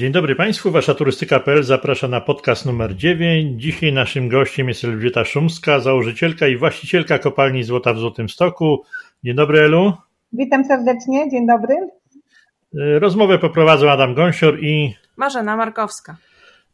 Dzień 0.00 0.12
dobry 0.12 0.36
Państwu, 0.36 0.70
Wasza 0.70 0.94
turystyka.pl 0.94 1.62
zaprasza 1.62 2.08
na 2.08 2.20
podcast 2.20 2.66
numer 2.66 2.96
9. 2.96 3.62
Dzisiaj 3.62 3.92
naszym 3.92 4.28
gościem 4.28 4.68
jest 4.68 4.84
Elżbieta 4.84 5.24
Szumska, 5.24 5.80
założycielka 5.80 6.48
i 6.48 6.56
właścicielka 6.56 7.18
kopalni 7.18 7.64
Złota 7.64 7.94
w 7.94 7.98
Złotym 7.98 8.28
Stoku. 8.28 8.84
Dzień 9.24 9.34
dobry 9.34 9.60
Elu. 9.60 9.92
Witam 10.32 10.64
serdecznie, 10.64 11.30
dzień 11.30 11.46
dobry. 11.46 11.74
E, 11.74 12.98
rozmowę 12.98 13.38
poprowadzą 13.38 13.90
Adam 13.90 14.14
Gąsior 14.14 14.58
i 14.60 14.94
Marzena 15.16 15.56
Markowska. 15.56 16.16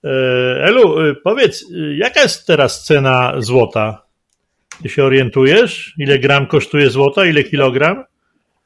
E, 0.05 0.09
Elu, 0.65 1.01
e, 1.01 1.15
powiedz, 1.15 1.65
jaka 1.97 2.21
jest 2.21 2.47
teraz 2.47 2.85
cena 2.85 3.33
złota? 3.39 4.03
Ty 4.83 4.89
się 4.89 5.05
orientujesz? 5.05 5.95
Ile 5.99 6.19
gram 6.19 6.47
kosztuje 6.47 6.91
złota, 6.91 7.27
ile 7.27 7.45
kilogram? 7.45 8.05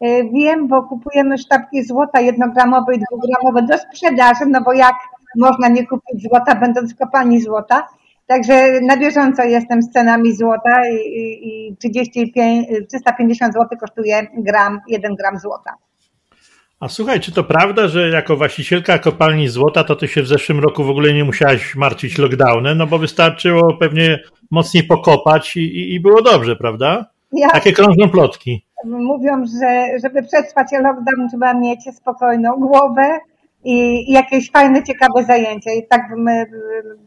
E, 0.01 0.25
wiem, 0.25 0.69
bo 0.69 0.83
kupujemy 0.83 1.39
sztabki 1.39 1.85
złota 1.85 2.21
jednogramowe 2.21 2.95
i 2.95 2.99
dwugramowe 2.99 3.63
do 3.63 3.79
sprzedaży, 3.79 4.47
no 4.47 4.61
bo 4.61 4.73
jak 4.73 4.95
można 5.37 5.69
nie 5.69 5.87
kupić 5.87 6.23
złota, 6.23 6.55
będąc 6.55 6.95
w 6.95 6.99
kopalni 6.99 7.41
złota. 7.41 7.87
Także 8.27 8.81
na 8.81 8.97
bieżąco 8.97 9.43
jestem 9.45 9.83
z 9.83 9.91
cenami 9.91 10.37
złota 10.37 10.89
i, 10.91 11.69
i 11.69 11.77
35, 11.77 12.67
350 12.89 13.55
zł 13.55 13.79
kosztuje 13.81 14.27
gram, 14.37 14.81
1 14.89 15.15
gram 15.15 15.39
złota. 15.39 15.75
A 16.81 16.89
słuchaj, 16.89 17.21
czy 17.21 17.33
to 17.33 17.45
prawda, 17.45 17.89
że 17.89 18.09
jako 18.09 18.37
właścicielka 18.37 18.99
kopalni 18.99 19.49
złota, 19.49 19.85
to 19.85 19.97
ty 19.97 20.09
się 20.09 20.23
w 20.23 20.29
zeszłym 20.29 20.61
roku 20.61 20.85
w 20.85 20.91
ogóle 20.91 21.13
nie 21.13 21.25
musiałaś 21.25 21.77
martwić 21.77 22.19
lockdownem, 22.19 22.79
no 22.79 22.87
bo 22.87 22.99
wystarczyło 22.99 23.77
pewnie 23.77 24.19
mocniej 24.51 24.85
pokopać 24.85 25.57
i, 25.57 25.61
i, 25.61 25.95
i 25.95 26.01
było 26.01 26.23
dobrze, 26.23 26.57
prawda? 26.57 27.07
Ja, 27.33 27.49
Takie 27.51 27.73
krążą 27.73 28.11
plotki. 28.11 28.68
Mówią, 28.85 29.45
że 29.61 29.99
żeby 30.03 30.23
przetrwać 30.23 30.73
lockdown 30.73 31.29
trzeba 31.29 31.55
mieć 31.55 31.97
spokojną 31.97 32.57
głowę 32.57 33.19
i 33.65 34.13
jakieś 34.13 34.51
fajne, 34.51 34.83
ciekawe 34.83 35.25
zajęcie. 35.25 35.77
I 35.77 35.87
tak 35.87 36.03
my 36.17 36.47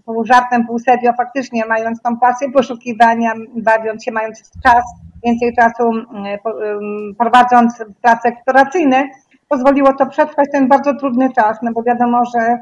pół 0.05 0.25
żartem, 0.25 0.67
pół 0.67 0.79
serio, 0.79 1.13
faktycznie 1.17 1.65
mając 1.65 2.01
tą 2.01 2.17
pasję 2.17 2.51
poszukiwania, 2.51 3.33
bawiąc 3.55 4.03
się, 4.03 4.11
mając 4.11 4.51
czas, 4.63 4.83
więcej 5.23 5.55
czasu 5.55 5.83
mm, 5.89 6.25
mm, 6.25 7.15
prowadząc 7.17 7.83
prace 8.01 8.29
eksploracyjne, 8.29 9.09
pozwoliło 9.47 9.93
to 9.93 10.05
przetrwać 10.05 10.47
ten 10.51 10.67
bardzo 10.67 10.93
trudny 10.93 11.33
czas, 11.33 11.57
no 11.61 11.71
bo 11.71 11.83
wiadomo, 11.83 12.21
że 12.35 12.57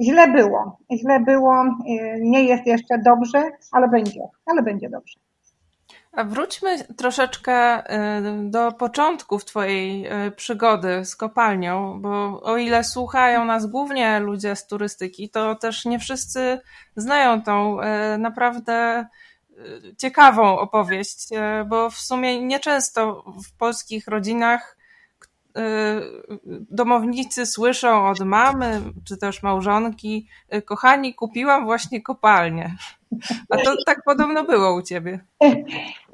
źle 0.00 0.28
było. 0.28 0.78
Źle 0.92 1.20
było, 1.20 1.64
y, 1.64 2.18
nie 2.20 2.44
jest 2.44 2.66
jeszcze 2.66 2.98
dobrze, 2.98 3.42
ale 3.72 3.88
będzie, 3.88 4.20
ale 4.46 4.62
będzie 4.62 4.90
dobrze. 4.90 5.18
A 6.12 6.24
wróćmy 6.24 6.84
troszeczkę 6.84 7.78
y, 7.78 8.50
do 8.50 8.72
początków 8.72 9.44
Twojej 9.44 10.06
y, 10.26 10.30
przygody 10.30 11.04
z 11.04 11.16
kopalnią, 11.16 12.00
bo 12.00 12.42
o 12.42 12.56
ile 12.56 12.84
słuchają 12.84 13.44
nas 13.44 13.66
głównie 13.66 14.20
ludzie 14.20 14.56
z 14.56 14.66
turystyki, 14.66 15.30
to 15.30 15.54
też 15.54 15.84
nie 15.84 15.98
wszyscy 15.98 16.60
znają 16.96 17.42
tą 17.42 17.78
naprawdę 18.18 19.06
ciekawą 19.98 20.58
opowieść, 20.58 21.28
bo 21.66 21.90
w 21.90 21.98
sumie 21.98 22.42
nieczęsto 22.44 23.24
w 23.46 23.56
polskich 23.56 24.08
rodzinach 24.08 24.76
Y, 24.79 24.79
domownicy 26.70 27.46
słyszą 27.46 28.06
od 28.06 28.20
mamy, 28.20 28.80
czy 29.04 29.16
też 29.16 29.42
małżonki, 29.42 30.26
y, 30.54 30.62
kochani, 30.62 31.14
kupiłam 31.14 31.64
właśnie 31.64 32.02
kopalnię. 32.02 32.74
A 33.50 33.56
to 33.56 33.70
tak 33.86 34.02
podobno 34.04 34.44
było 34.44 34.74
u 34.74 34.82
ciebie. 34.82 35.20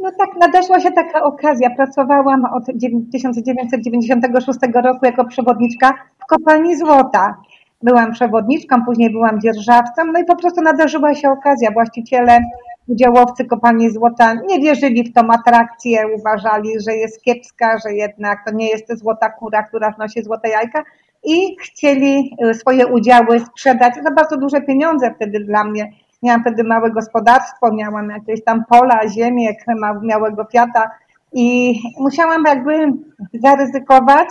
No 0.01 0.11
tak, 0.19 0.28
nadeszła 0.41 0.81
się 0.81 0.91
taka 0.91 1.23
okazja. 1.23 1.70
Pracowałam 1.70 2.45
od 2.45 2.65
1996 3.12 4.59
roku 4.75 5.06
jako 5.06 5.25
przewodniczka 5.25 5.95
w 6.23 6.27
kopalni 6.27 6.77
złota. 6.77 7.37
Byłam 7.83 8.12
przewodniczką, 8.12 8.84
później 8.84 9.11
byłam 9.11 9.41
dzierżawcą, 9.41 10.05
no 10.12 10.19
i 10.19 10.25
po 10.25 10.37
prostu 10.37 10.62
nadarzyła 10.62 11.15
się 11.15 11.31
okazja. 11.31 11.71
Właściciele 11.71 12.41
udziałowcy 12.89 13.45
kopalni 13.45 13.91
złota 13.91 14.34
nie 14.34 14.61
wierzyli 14.61 15.05
w 15.05 15.15
tą 15.15 15.20
atrakcję, 15.31 16.05
uważali, 16.19 16.81
że 16.87 16.97
jest 16.97 17.22
kiepska, 17.22 17.78
że 17.78 17.93
jednak 17.94 18.44
to 18.47 18.55
nie 18.55 18.69
jest 18.69 18.99
złota 18.99 19.31
kura, 19.31 19.62
która 19.62 19.91
wnosi 19.91 20.22
złote 20.22 20.49
jajka 20.49 20.84
i 21.25 21.56
chcieli 21.61 22.37
y, 22.50 22.55
swoje 22.55 22.87
udziały 22.87 23.41
sprzedać 23.41 23.94
za 24.05 24.11
bardzo 24.11 24.37
duże 24.37 24.61
pieniądze 24.61 25.15
wtedy 25.16 25.41
dla 25.41 25.65
mnie. 25.65 25.93
Miałam 26.22 26.41
wtedy 26.41 26.65
małe 26.65 26.91
gospodarstwo, 26.91 27.72
miałam 27.72 28.11
jakieś 28.11 28.44
tam 28.44 28.65
pola, 28.69 29.09
ziemię, 29.09 29.56
małego 30.03 30.44
fiata 30.44 30.91
i 31.32 31.75
musiałam 31.99 32.44
jakby 32.47 32.93
zaryzykować, 33.34 34.28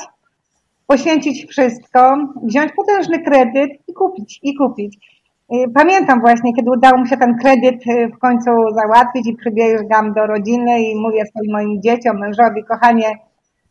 poświęcić 0.88 1.46
wszystko, 1.50 2.18
wziąć 2.44 2.72
potężny 2.72 3.24
kredyt 3.24 3.72
i 3.88 3.94
kupić, 3.94 4.40
i 4.44 4.56
kupić. 4.56 5.15
Y, 5.54 5.66
pamiętam 5.74 6.20
właśnie, 6.22 6.54
kiedy 6.54 6.72
udało 6.72 6.98
mi 6.98 7.08
się 7.08 7.18
ten 7.18 7.38
kredyt 7.38 7.88
y, 7.88 8.08
w 8.16 8.20
końcu 8.20 8.52
załatwić 8.76 9.28
i 9.28 9.36
przybiegam 9.36 10.14
do 10.14 10.28
rodziny 10.28 10.82
i 10.82 10.96
mówię 10.96 11.26
swoim 11.26 11.52
moim 11.52 11.82
dzieciom, 11.82 12.20
mężowi, 12.20 12.64
kochanie, 12.64 13.12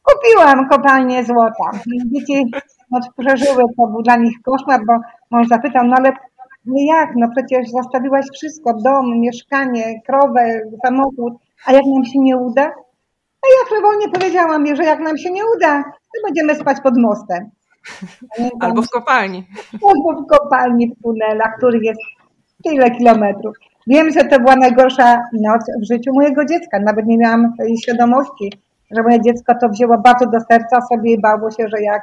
kupiłam 0.03 0.69
kopalnię 0.69 1.25
złota. 1.25 1.71
Dzieci 2.13 2.51
no, 2.91 3.01
przeżyły, 3.19 3.63
to 3.77 3.87
był 3.87 4.03
dla 4.03 4.17
nich 4.17 4.37
koszmar, 4.43 4.81
bo 4.87 4.93
mąż 5.31 5.49
zapytał, 5.49 5.87
no 5.87 5.97
ale 5.99 6.13
no 6.67 6.75
jak, 6.95 7.11
no 7.17 7.29
przecież 7.37 7.69
zastawiłaś 7.69 8.27
wszystko, 8.35 8.75
dom, 8.75 9.21
mieszkanie, 9.21 10.01
krowę, 10.07 10.61
samochód, 10.85 11.35
a 11.67 11.73
jak 11.73 11.83
nam 11.95 12.05
się 12.05 12.19
nie 12.19 12.37
uda? 12.37 12.63
A 13.43 13.47
ja 13.55 13.69
frywolnie 13.69 14.09
powiedziałam, 14.09 14.77
że 14.77 14.85
jak 14.85 15.01
nam 15.01 15.19
się 15.19 15.31
nie 15.31 15.43
uda, 15.57 15.83
to 15.83 16.27
będziemy 16.27 16.55
spać 16.55 16.77
pod 16.81 16.95
mostem. 16.99 17.51
Albo 18.61 18.83
w 18.83 18.89
kopalni. 18.91 19.47
Albo 19.73 20.23
w 20.23 20.27
kopalni 20.27 20.89
w 20.89 21.03
tunelach, 21.03 21.57
których 21.57 21.83
jest 21.83 22.01
tyle 22.65 22.91
kilometrów. 22.91 23.57
Wiem, 23.87 24.11
że 24.11 24.25
to 24.25 24.41
była 24.41 24.57
najgorsza 24.57 25.23
noc 25.33 25.65
w 25.83 25.87
życiu 25.93 26.13
mojego 26.15 26.45
dziecka. 26.45 26.79
Nawet 26.81 27.07
nie 27.07 27.19
miałam 27.19 27.57
tej 27.57 27.77
świadomości, 27.77 28.53
że 28.91 29.03
moje 29.03 29.21
dziecko 29.21 29.55
to 29.61 29.69
wzięło 29.69 29.99
bardzo 29.99 30.27
do 30.27 30.41
serca 30.41 30.81
sobie 30.81 31.13
i 31.13 31.21
bało 31.21 31.51
się, 31.51 31.69
że 31.69 31.83
jak 31.83 32.03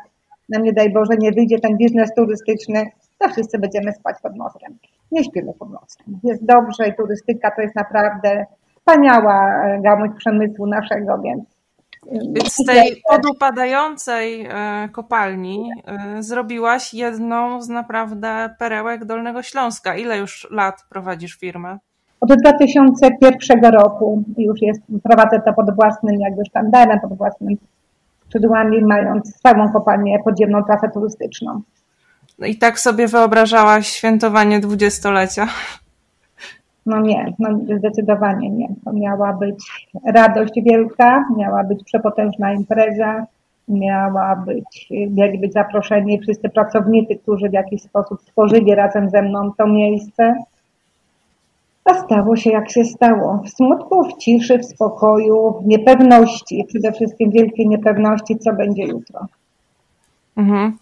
nam 0.49 0.63
nie 0.63 0.73
daj 0.73 0.93
Boże 0.93 1.13
nie 1.19 1.31
wyjdzie 1.31 1.59
ten 1.59 1.77
biznes 1.77 2.13
turystyczny, 2.15 2.85
to 3.17 3.29
wszyscy 3.29 3.59
będziemy 3.59 3.93
spać 3.93 4.15
pod 4.23 4.37
mostem. 4.37 4.77
Nie 5.11 5.23
śpimy 5.23 5.53
pod 5.59 5.69
mostem. 5.69 6.19
Jest 6.23 6.45
dobrze 6.45 6.87
i 6.87 6.95
turystyka 6.95 7.51
to 7.51 7.61
jest 7.61 7.75
naprawdę 7.75 8.45
wspaniała 8.77 9.63
gałąź 9.79 10.11
przemysłu 10.17 10.67
naszego, 10.67 11.19
więc 11.19 11.43
z 12.49 12.65
tej 12.65 13.03
podupadającej 13.09 14.45
e, 14.45 14.89
kopalni 14.91 15.69
e, 15.85 16.23
zrobiłaś 16.23 16.93
jedną 16.93 17.61
z 17.61 17.69
naprawdę 17.69 18.55
perełek 18.59 19.05
Dolnego 19.05 19.43
Śląska. 19.43 19.95
Ile 19.95 20.17
już 20.17 20.47
lat 20.51 20.85
prowadzisz 20.89 21.35
firmę? 21.35 21.77
Od 22.21 22.29
2001 22.41 23.65
roku 23.65 24.23
już 24.37 24.61
jest, 24.61 24.81
prowadzę 25.03 25.41
to 25.45 25.53
pod 25.53 25.75
własnym 25.75 26.21
jakby 26.21 26.45
sztandarem, 26.45 26.99
pod 26.99 27.17
własnym 27.17 27.57
skrzydłami, 28.25 28.81
mając 28.83 29.33
całą 29.41 29.71
kopalnię 29.71 30.19
podziemną 30.23 30.63
trasę 30.63 30.89
turystyczną. 30.93 31.61
No 32.39 32.47
i 32.47 32.55
tak 32.55 32.79
sobie 32.79 33.07
wyobrażałaś 33.07 33.87
świętowanie 33.87 34.59
dwudziestolecia? 34.59 35.47
No 36.85 37.01
nie, 37.01 37.33
no 37.39 37.49
zdecydowanie 37.77 38.49
nie. 38.49 38.67
To 38.85 38.93
miała 38.93 39.33
być 39.33 39.89
radość 40.05 40.53
wielka, 40.65 41.25
miała 41.37 41.63
być 41.63 41.83
przepotężna 41.83 42.53
impreza, 42.53 43.25
miała 43.67 44.35
być, 44.35 44.87
mieli 44.91 45.39
być 45.39 45.53
zaproszeni 45.53 46.19
wszyscy 46.19 46.49
pracownicy, 46.49 47.15
którzy 47.15 47.49
w 47.49 47.53
jakiś 47.53 47.81
sposób 47.81 48.21
stworzyli 48.21 48.75
razem 48.75 49.09
ze 49.09 49.21
mną 49.21 49.51
to 49.57 49.67
miejsce. 49.67 50.35
A 51.85 51.93
stało 51.93 52.35
się 52.35 52.51
jak 52.51 52.71
się 52.71 52.85
stało. 52.85 53.41
W 53.45 53.49
smutku, 53.49 54.03
w 54.03 54.17
ciszy, 54.17 54.59
w 54.59 54.65
spokoju, 54.65 55.61
w 55.61 55.67
niepewności, 55.67 56.65
przede 56.67 56.91
wszystkim 56.91 57.31
wielkiej 57.31 57.67
niepewności, 57.67 58.39
co 58.39 58.53
będzie 58.53 58.83
jutro. 58.83 59.27
Mhm. 60.37 60.77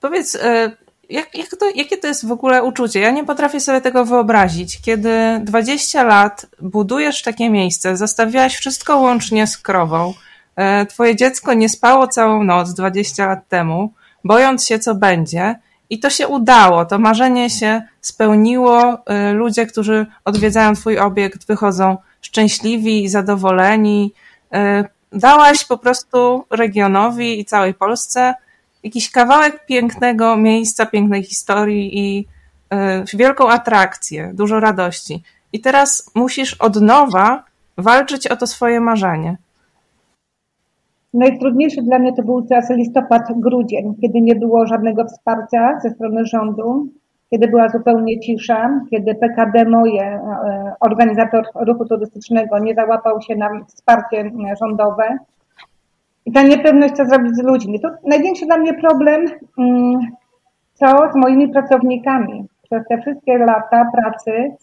Powiedz, 0.00 0.44
e, 0.44 0.70
jak, 1.12 1.38
jak 1.38 1.48
to, 1.50 1.66
jakie 1.74 1.96
to 1.96 2.06
jest 2.06 2.26
w 2.26 2.32
ogóle 2.32 2.62
uczucie? 2.62 3.00
Ja 3.00 3.10
nie 3.10 3.24
potrafię 3.24 3.60
sobie 3.60 3.80
tego 3.80 4.04
wyobrazić. 4.04 4.80
Kiedy 4.80 5.40
20 5.44 6.02
lat 6.02 6.46
budujesz 6.60 7.22
takie 7.22 7.50
miejsce, 7.50 7.96
zostawiałaś 7.96 8.56
wszystko 8.56 8.98
łącznie 8.98 9.46
z 9.46 9.58
krową, 9.58 10.14
e, 10.56 10.86
twoje 10.86 11.16
dziecko 11.16 11.54
nie 11.54 11.68
spało 11.68 12.08
całą 12.08 12.44
noc 12.44 12.74
20 12.74 13.26
lat 13.26 13.48
temu, 13.48 13.92
bojąc 14.24 14.66
się, 14.66 14.78
co 14.78 14.94
będzie, 14.94 15.54
i 15.90 16.00
to 16.00 16.10
się 16.10 16.28
udało, 16.28 16.84
to 16.84 16.98
marzenie 16.98 17.50
się 17.50 17.82
spełniło. 18.00 18.98
E, 19.06 19.32
ludzie, 19.32 19.66
którzy 19.66 20.06
odwiedzają 20.24 20.74
twój 20.74 20.98
obiekt, 20.98 21.46
wychodzą 21.46 21.96
szczęśliwi 22.20 23.04
i 23.04 23.08
zadowoleni. 23.08 24.12
E, 24.52 24.84
dałaś 25.12 25.64
po 25.64 25.78
prostu 25.78 26.44
regionowi 26.50 27.40
i 27.40 27.44
całej 27.44 27.74
Polsce 27.74 28.34
jakiś 28.84 29.10
kawałek 29.10 29.66
pięknego 29.66 30.36
miejsca, 30.36 30.86
pięknej 30.86 31.22
historii 31.22 31.98
i 31.98 32.26
y, 33.12 33.16
wielką 33.16 33.48
atrakcję, 33.48 34.30
dużo 34.34 34.60
radości. 34.60 35.22
I 35.52 35.60
teraz 35.60 36.10
musisz 36.14 36.54
od 36.54 36.80
nowa 36.80 37.44
walczyć 37.78 38.26
o 38.26 38.36
to 38.36 38.46
swoje 38.46 38.80
marzenie. 38.80 39.36
Najtrudniejszy 41.14 41.82
dla 41.82 41.98
mnie 41.98 42.12
to 42.12 42.22
był 42.22 42.46
czas 42.46 42.70
listopad-grudzień, 42.70 43.94
kiedy 44.00 44.20
nie 44.20 44.34
było 44.34 44.66
żadnego 44.66 45.04
wsparcia 45.04 45.80
ze 45.82 45.90
strony 45.90 46.26
rządu, 46.26 46.88
kiedy 47.30 47.48
była 47.48 47.68
zupełnie 47.68 48.20
cisza, 48.20 48.80
kiedy 48.90 49.14
PKD 49.14 49.64
moje, 49.64 50.02
e, 50.02 50.74
organizator 50.80 51.44
ruchu 51.54 51.84
turystycznego, 51.84 52.58
nie 52.58 52.74
załapał 52.74 53.22
się 53.22 53.36
na 53.36 53.64
wsparcie 53.64 54.30
rządowe. 54.60 55.18
I 56.26 56.32
ta 56.32 56.42
niepewność, 56.42 56.94
co 56.94 57.04
zrobić 57.04 57.36
z 57.36 57.42
ludźmi. 57.42 57.80
To 57.80 57.88
największy 58.06 58.46
dla 58.46 58.58
mnie 58.58 58.74
problem, 58.74 59.24
mm, 59.58 60.00
co 60.74 60.86
z 61.12 61.16
moimi 61.16 61.48
pracownikami. 61.48 62.46
Przez 62.62 62.88
te 62.88 62.98
wszystkie 62.98 63.38
lata 63.38 63.90
pracy 63.94 64.56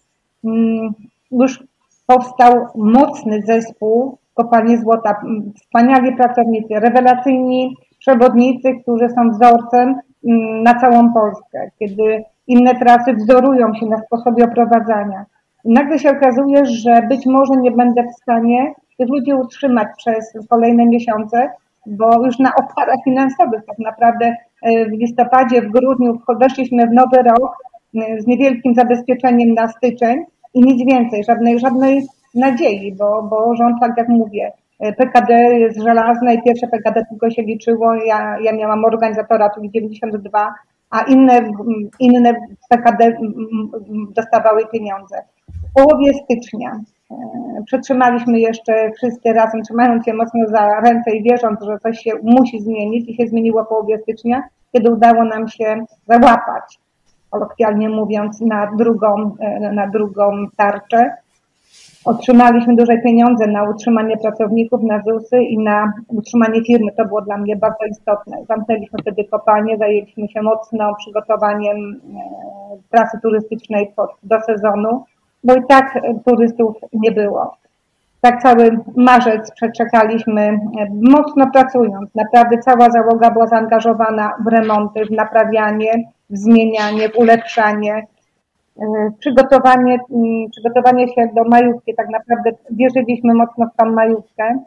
mm, 0.44 0.94
już 1.32 1.64
powstał 2.08 2.68
mocny 2.76 3.42
zespół 3.42 4.18
kopalni 4.34 4.78
złota. 4.78 5.22
Wspaniali 5.56 6.16
pracownicy, 6.16 6.80
rewelacyjni 6.80 7.76
przewodnicy, 8.00 8.80
którzy 8.82 9.10
są 9.10 9.30
wzorcem 9.30 9.96
mm, 10.28 10.64
na 10.64 10.80
całą 10.80 11.14
Polskę, 11.14 11.72
kiedy 11.80 12.24
inne 12.48 12.76
trasy 12.76 13.14
wzorują 13.14 13.74
się 13.74 13.86
na 13.86 13.98
sposobie 13.98 14.44
oprowadzania. 14.44 15.26
I 15.66 15.74
nagle 15.74 16.00
się 16.00 16.12
okazuje, 16.12 16.66
że 16.66 17.02
być 17.10 17.26
może 17.26 17.54
nie 17.62 17.72
będę 17.72 18.04
w 18.04 18.22
stanie 18.22 18.74
tych 19.00 19.10
ludzi 19.10 19.34
utrzymać 19.34 19.88
przez 19.98 20.34
kolejne 20.50 20.86
miesiące, 20.86 21.50
bo 21.86 22.26
już 22.26 22.40
na 22.40 22.52
obszarach 22.56 23.04
finansowych 23.04 23.62
tak 23.68 23.80
naprawdę 23.80 24.36
e, 24.62 24.86
w 24.86 24.92
listopadzie, 24.92 25.62
w 25.62 25.72
grudniu 25.72 26.20
weszliśmy 26.40 26.88
w 26.88 26.94
nowy 26.94 27.18
rok 27.18 27.58
e, 27.96 28.22
z 28.22 28.28
niewielkim 28.28 28.76
zabezpieczeniem 28.76 29.54
na 29.54 29.68
styczeń 29.68 30.24
i 30.54 30.62
nic 30.62 30.94
więcej, 30.94 31.24
żadnej, 31.24 31.60
żadnej 31.60 32.02
nadziei, 32.36 32.96
bo, 32.96 33.24
bo 33.24 33.56
rząd, 33.56 33.78
tak 33.82 33.98
jak 33.98 34.10
mówię, 34.10 34.52
e, 34.80 34.94
PKD 34.94 35.34
jest 35.60 35.84
żelazne 35.84 36.34
i 36.34 36.44
pierwsze 36.44 36.68
PKD 36.68 37.06
tylko 37.10 37.30
się 37.30 37.42
liczyło. 37.42 37.96
Ja, 37.96 38.38
ja 38.42 38.54
miałam 38.54 38.86
organizatora, 38.86 39.50
czyli 39.50 39.72
92, 39.72 40.54
a 40.90 41.02
inne, 41.02 41.52
inne 42.00 42.34
PKD 42.70 43.18
dostawały 44.16 44.68
pieniądze. 44.72 45.16
W 45.70 45.74
połowie 45.74 46.14
stycznia 46.14 46.80
przetrzymaliśmy 47.66 48.40
jeszcze 48.40 48.92
wszyscy 48.92 49.34
razem, 49.34 49.62
trzymając 49.64 50.06
się 50.06 50.14
mocno 50.14 50.48
za 50.48 50.80
ręce 50.80 51.12
i 51.12 51.24
wierząc, 51.24 51.64
że 51.64 51.80
coś 51.80 52.00
się 52.00 52.12
musi 52.24 52.62
zmienić 52.62 53.10
i 53.10 53.16
się 53.16 53.28
zmieniło 53.28 53.66
połowie 53.66 54.00
stycznia, 54.00 54.44
kiedy 54.74 54.92
udało 54.92 55.24
nam 55.24 55.48
się 55.48 55.86
załapać, 56.08 56.80
kolokwialnie 57.30 57.90
mówiąc, 57.90 58.42
na 58.42 58.72
drugą, 58.78 59.36
e, 59.40 59.72
na 59.74 59.88
drugą 59.88 60.46
tarczę 60.58 61.12
Otrzymaliśmy 62.06 62.76
duże 62.76 62.98
pieniądze 62.98 63.48
na 63.48 63.70
utrzymanie 63.70 64.18
pracowników, 64.18 64.84
na 64.84 65.02
ZUSy 65.02 65.44
i 65.44 65.58
na 65.58 65.94
utrzymanie 66.08 66.64
firmy. 66.64 66.92
To 66.98 67.06
było 67.06 67.22
dla 67.22 67.38
mnie 67.38 67.56
bardzo 67.56 67.86
istotne. 67.92 68.38
Zamknęliśmy 68.48 69.00
wtedy 69.02 69.24
kopalnię, 69.24 69.78
zajęliśmy 69.78 70.28
się 70.28 70.42
mocno 70.42 70.96
przygotowaniem 70.96 71.78
e, 71.78 72.78
trasy 72.90 73.20
turystycznej 73.22 73.94
do 74.24 74.42
sezonu, 74.42 75.06
bo 75.44 75.56
i 75.56 75.62
tak 75.68 76.00
turystów 76.26 76.76
nie 76.94 77.12
było. 77.12 77.58
Tak 78.22 78.42
cały 78.42 78.80
marzec 78.96 79.52
przeczekaliśmy, 79.52 80.42
e, 80.42 80.60
mocno 81.02 81.52
pracując. 81.54 82.16
Naprawdę 82.16 82.58
cała 82.58 82.90
załoga 82.90 83.32
była 83.32 83.48
zaangażowana 83.48 84.34
w 84.46 84.48
remonty, 84.48 85.06
w 85.06 85.12
naprawianie, 85.12 85.92
w 86.30 86.38
zmienianie, 86.38 87.10
w 87.10 87.18
ulepszanie. 87.18 88.08
E, 88.80 88.86
przygotowanie, 89.20 90.00
przygotowanie 90.52 91.08
się 91.08 91.30
do 91.36 91.44
majówki, 91.44 91.96
tak 91.96 92.10
naprawdę 92.10 92.52
wierzyliśmy 92.72 93.34
mocno 93.34 93.66
w 93.66 93.84
tą 93.84 93.92
majówkę. 93.92 94.60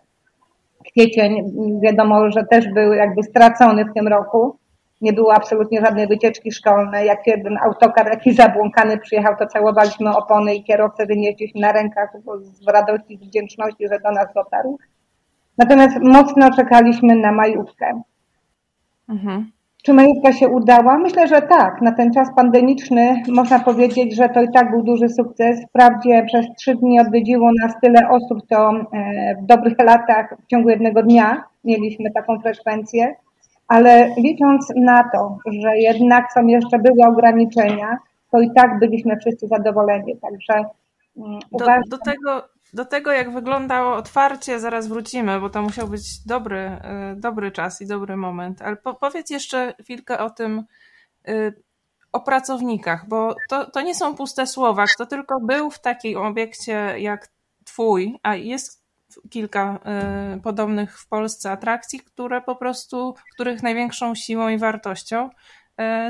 Kwiecień, 0.90 1.52
wiadomo, 1.82 2.30
że 2.30 2.44
też 2.44 2.68
był 2.68 2.92
jakby 2.92 3.22
stracony 3.22 3.84
w 3.84 3.94
tym 3.94 4.08
roku. 4.08 4.56
Nie 5.02 5.12
było 5.12 5.34
absolutnie 5.34 5.80
żadnej 5.80 6.06
wycieczki 6.06 6.52
szkolnej. 6.52 7.06
Jak 7.06 7.26
jeden 7.26 7.58
autokar 7.58 8.10
jakiś 8.10 8.36
zabłąkany 8.36 8.98
przyjechał, 8.98 9.36
to 9.38 9.46
całowaliśmy 9.46 10.16
opony 10.16 10.54
i 10.54 10.64
kierowcę 10.64 11.06
wynieśliśmy 11.06 11.60
na 11.60 11.72
rękach 11.72 12.12
z 12.42 12.68
radości, 12.68 13.16
z 13.16 13.26
wdzięczności, 13.26 13.88
że 13.88 14.00
do 14.00 14.10
nas 14.10 14.26
dotarł. 14.34 14.78
Natomiast 15.58 15.98
mocno 16.02 16.50
czekaliśmy 16.50 17.16
na 17.16 17.32
majówkę. 17.32 18.02
Mhm. 19.08 19.50
Czy 19.82 19.92
majówka 19.92 20.32
się 20.32 20.48
udała? 20.48 20.98
Myślę, 20.98 21.28
że 21.28 21.42
tak. 21.42 21.82
Na 21.82 21.92
ten 21.92 22.12
czas 22.12 22.28
pandemiczny 22.36 23.22
można 23.28 23.58
powiedzieć, 23.58 24.16
że 24.16 24.28
to 24.28 24.42
i 24.42 24.50
tak 24.50 24.70
był 24.70 24.82
duży 24.82 25.08
sukces. 25.08 25.64
Wprawdzie 25.68 26.24
przez 26.26 26.46
trzy 26.58 26.74
dni 26.74 27.00
odwiedziło 27.00 27.50
nas 27.62 27.74
tyle 27.82 28.08
osób, 28.08 28.38
to 28.48 28.70
e, 28.70 29.36
w 29.42 29.46
dobrych 29.46 29.78
latach 29.78 30.34
w 30.44 30.46
ciągu 30.46 30.68
jednego 30.68 31.02
dnia 31.02 31.44
mieliśmy 31.64 32.10
taką 32.10 32.40
frekwencję, 32.40 33.14
ale 33.72 34.14
licząc 34.16 34.72
na 34.76 35.10
to, 35.12 35.38
że 35.46 35.76
jednak 35.76 36.32
są 36.32 36.46
jeszcze 36.46 36.78
były 36.78 37.08
ograniczenia, 37.08 37.98
to 38.30 38.40
i 38.40 38.50
tak 38.52 38.78
byliśmy 38.78 39.16
wszyscy 39.16 39.48
zadowoleni. 39.48 40.16
Także 40.18 40.64
mm, 41.16 41.40
do, 41.52 41.66
do 41.88 41.98
tego 41.98 42.42
do 42.72 42.84
tego, 42.84 43.12
jak 43.12 43.32
wyglądało 43.32 43.96
otwarcie, 43.96 44.60
zaraz 44.60 44.88
wrócimy, 44.88 45.40
bo 45.40 45.50
to 45.50 45.62
musiał 45.62 45.88
być 45.88 46.26
dobry, 46.26 46.78
y, 47.12 47.20
dobry 47.20 47.50
czas 47.50 47.80
i 47.80 47.86
dobry 47.86 48.16
moment. 48.16 48.62
Ale 48.62 48.76
po, 48.76 48.94
powiedz 48.94 49.30
jeszcze 49.30 49.74
chwilkę 49.80 50.18
o 50.18 50.30
tym, 50.30 50.64
y, 51.28 51.62
o 52.12 52.20
pracownikach, 52.20 53.08
bo 53.08 53.34
to, 53.48 53.70
to 53.70 53.80
nie 53.80 53.94
są 53.94 54.14
puste 54.14 54.46
słowa. 54.46 54.84
Kto 54.94 55.06
tylko 55.06 55.40
był 55.40 55.70
w 55.70 55.80
takim 55.80 56.18
obiekcie 56.18 56.94
jak 56.98 57.28
Twój, 57.64 58.18
a 58.22 58.34
jest 58.34 58.81
kilka 59.30 59.78
y, 60.36 60.40
podobnych 60.40 61.00
w 61.00 61.08
Polsce 61.08 61.50
atrakcji, 61.50 62.00
które 62.00 62.40
po 62.40 62.56
prostu, 62.56 63.14
których 63.34 63.62
największą 63.62 64.14
siłą 64.14 64.48
i 64.48 64.58
wartością 64.58 65.30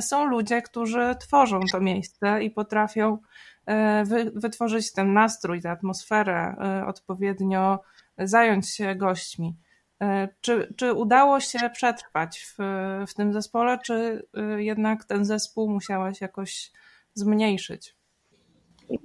są 0.00 0.24
ludzie, 0.24 0.62
którzy 0.62 1.16
tworzą 1.20 1.60
to 1.72 1.80
miejsce 1.80 2.42
i 2.42 2.50
potrafią 2.50 3.18
E, 3.66 4.04
wytworzyć 4.34 4.92
ten 4.92 5.12
nastrój, 5.12 5.62
tę 5.62 5.70
atmosferę, 5.70 6.56
e, 6.60 6.86
odpowiednio 6.86 7.80
zająć 8.18 8.68
się 8.74 8.94
gośćmi. 8.94 9.56
E, 10.02 10.28
czy, 10.40 10.74
czy 10.76 10.92
udało 10.92 11.40
się 11.40 11.70
przetrwać 11.70 12.38
w, 12.38 12.56
w 13.08 13.14
tym 13.14 13.32
zespole, 13.32 13.78
czy 13.78 14.26
jednak 14.56 15.04
ten 15.04 15.24
zespół 15.24 15.70
musiałaś 15.70 16.20
jakoś 16.20 16.72
zmniejszyć? 17.14 17.96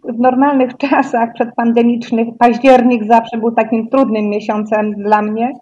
W 0.03 0.19
normalnych 0.19 0.77
czasach 0.89 1.33
przedpandemicznych 1.33 2.27
październik 2.39 3.05
zawsze 3.05 3.37
był 3.37 3.51
takim 3.51 3.89
trudnym 3.89 4.29
miesiącem 4.29 4.93
dla 4.93 5.21
mnie, 5.21 5.53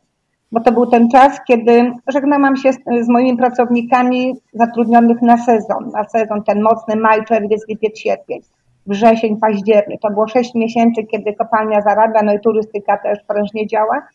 bo 0.51 0.59
to 0.59 0.71
był 0.71 0.85
ten 0.85 1.09
czas, 1.09 1.39
kiedy 1.47 1.91
żegnałam 2.07 2.57
się 2.57 2.73
z, 2.73 2.77
z 3.01 3.09
moimi 3.09 3.37
pracownikami 3.37 4.33
zatrudnionych 4.53 5.21
na 5.21 5.37
sezon, 5.37 5.89
na 5.93 6.03
sezon 6.03 6.43
ten 6.43 6.61
mocny 6.61 6.95
maj, 6.95 7.25
czerwiec, 7.25 7.67
lipiec, 7.67 7.99
sierpień 7.99 8.41
wrzesień, 8.87 9.37
październik. 9.37 10.01
To 10.01 10.09
było 10.09 10.27
sześć 10.27 10.55
miesięcy, 10.55 11.03
kiedy 11.03 11.33
kopalnia 11.33 11.81
zarabia, 11.81 12.21
no 12.23 12.33
i 12.33 12.39
turystyka 12.39 12.97
też 12.97 13.19
prężnie 13.27 13.67
działa. 13.67 14.07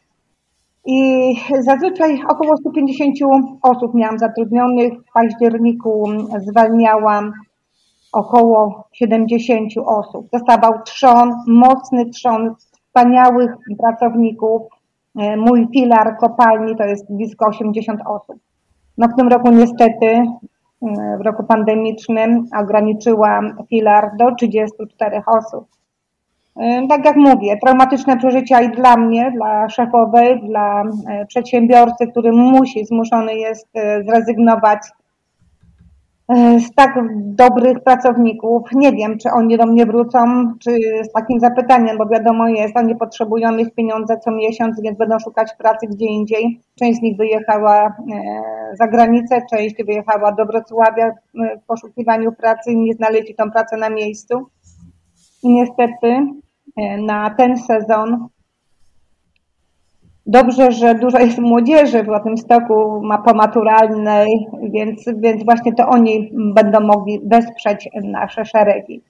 I 0.87 1.35
zazwyczaj 1.61 2.23
około 2.29 2.57
150 2.57 3.15
osób 3.63 3.95
miałam 3.95 4.19
zatrudnionych. 4.19 4.93
W 4.93 5.13
październiku 5.13 6.05
zwalniałam 6.39 7.33
około 8.13 8.85
70 8.93 9.73
osób. 9.87 10.29
Zostawał 10.33 10.73
trzon, 10.85 11.35
mocny 11.47 12.11
trzon 12.11 12.55
wspaniałych 12.59 13.51
pracowników. 13.79 14.63
E, 15.19 15.37
mój 15.37 15.69
filar 15.75 16.17
kopalni 16.21 16.77
to 16.77 16.85
jest 16.85 17.13
blisko 17.13 17.47
80 17.47 18.01
osób. 18.07 18.37
No 18.99 19.09
w 19.09 19.17
tym 19.17 19.29
roku 19.29 19.51
niestety 19.51 20.23
w 21.19 21.21
roku 21.21 21.45
pandemicznym 21.45 22.47
ograniczyła 22.61 23.41
filar 23.71 24.11
do 24.19 24.35
34 24.35 25.23
osób. 25.27 25.67
E, 26.57 26.89
tak 26.89 27.05
jak 27.05 27.17
mówię, 27.17 27.57
traumatyczne 27.63 28.17
przeżycia 28.17 28.61
i 28.61 28.71
dla 28.71 28.97
mnie, 28.97 29.33
dla 29.37 29.69
szefowej, 29.69 30.41
dla 30.49 30.83
e, 30.83 31.27
przedsiębiorcy, 31.27 32.07
który 32.11 32.33
musi, 32.33 32.87
zmuszony 32.87 33.35
jest 33.35 33.69
e, 33.75 34.03
zrezygnować 34.05 34.81
E, 34.81 35.00
z 36.37 36.75
tak 36.75 36.99
dobrych 37.15 37.81
pracowników. 37.85 38.63
Nie 38.73 38.93
wiem, 38.93 39.19
czy 39.19 39.31
oni 39.31 39.59
do 39.59 39.67
mnie 39.67 39.87
wrócą, 39.87 40.53
czy 40.59 40.71
z 41.03 41.13
takim 41.13 41.41
zapytaniem, 41.41 41.99
bo 41.99 42.07
wiadomo 42.07 42.49
jest, 42.49 42.77
oni 42.77 42.97
potrzebują 42.97 43.57
ich 43.57 43.75
pieniądze 43.75 44.19
co 44.25 44.31
miesiąc, 44.31 44.81
więc 44.83 44.99
będą 44.99 45.19
szukać 45.19 45.55
pracy 45.59 45.87
gdzie 45.87 46.07
indziej. 46.07 46.61
Część 46.79 46.99
z 46.99 47.03
nich 47.03 47.17
wyjechała 47.17 47.87
e, 47.87 47.93
za 48.77 48.87
granicę, 48.87 49.43
część 49.51 49.85
wyjechała 49.85 50.33
do 50.33 50.47
Wrocławia 50.47 51.07
e, 51.07 51.13
w 51.59 51.67
poszukiwaniu 51.67 52.33
pracy 52.33 52.71
i 52.71 52.77
nie 52.77 52.93
znaleźli 52.93 53.35
tą 53.35 53.51
pracę 53.51 53.77
na 53.77 53.91
miejscu. 53.91 54.47
Niestety 55.45 56.27
na 56.99 57.31
ten 57.31 57.59
sezon 57.59 58.29
Dobrze, 60.27 60.73
że 60.73 60.95
dużo 60.95 61.19
jest 61.19 61.39
młodzieży 61.39 62.03
w 62.03 62.25
tym 62.25 62.39
stoku 62.39 63.03
pomaturalnej, 63.25 64.47
więc, 64.63 65.05
więc 65.17 65.45
właśnie 65.45 65.75
to 65.75 65.89
oni 65.89 66.31
będą 66.35 66.81
mogli 66.81 67.21
wesprzeć 67.25 67.89
nasze 68.03 68.45
szeregi. 68.45 69.03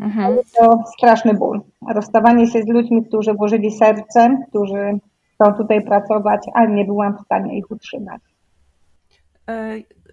Mhm. 0.00 0.36
To 0.58 0.82
straszny 0.98 1.34
ból. 1.34 1.60
Rozstawanie 1.88 2.46
się 2.46 2.62
z 2.62 2.68
ludźmi, 2.68 3.04
którzy 3.04 3.34
włożyli 3.34 3.70
serce, 3.70 4.36
którzy 4.48 4.98
chcą 5.34 5.52
tutaj 5.54 5.84
pracować, 5.84 6.40
ale 6.54 6.68
nie 6.68 6.84
byłam 6.84 7.16
w 7.16 7.20
stanie 7.20 7.58
ich 7.58 7.70
utrzymać. 7.70 8.20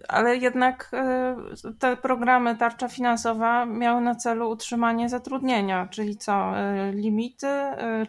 Ale 0.08 0.36
jednak 0.36 0.90
e, 0.92 1.36
te 1.78 1.96
programy 1.96 2.56
tarcza 2.56 2.88
finansowa 2.88 3.66
miały 3.66 4.00
na 4.00 4.14
celu 4.14 4.50
utrzymanie 4.50 5.08
zatrudnienia, 5.08 5.88
czyli 5.90 6.16
co, 6.16 6.32
e, 6.32 6.92
limity, 6.92 7.46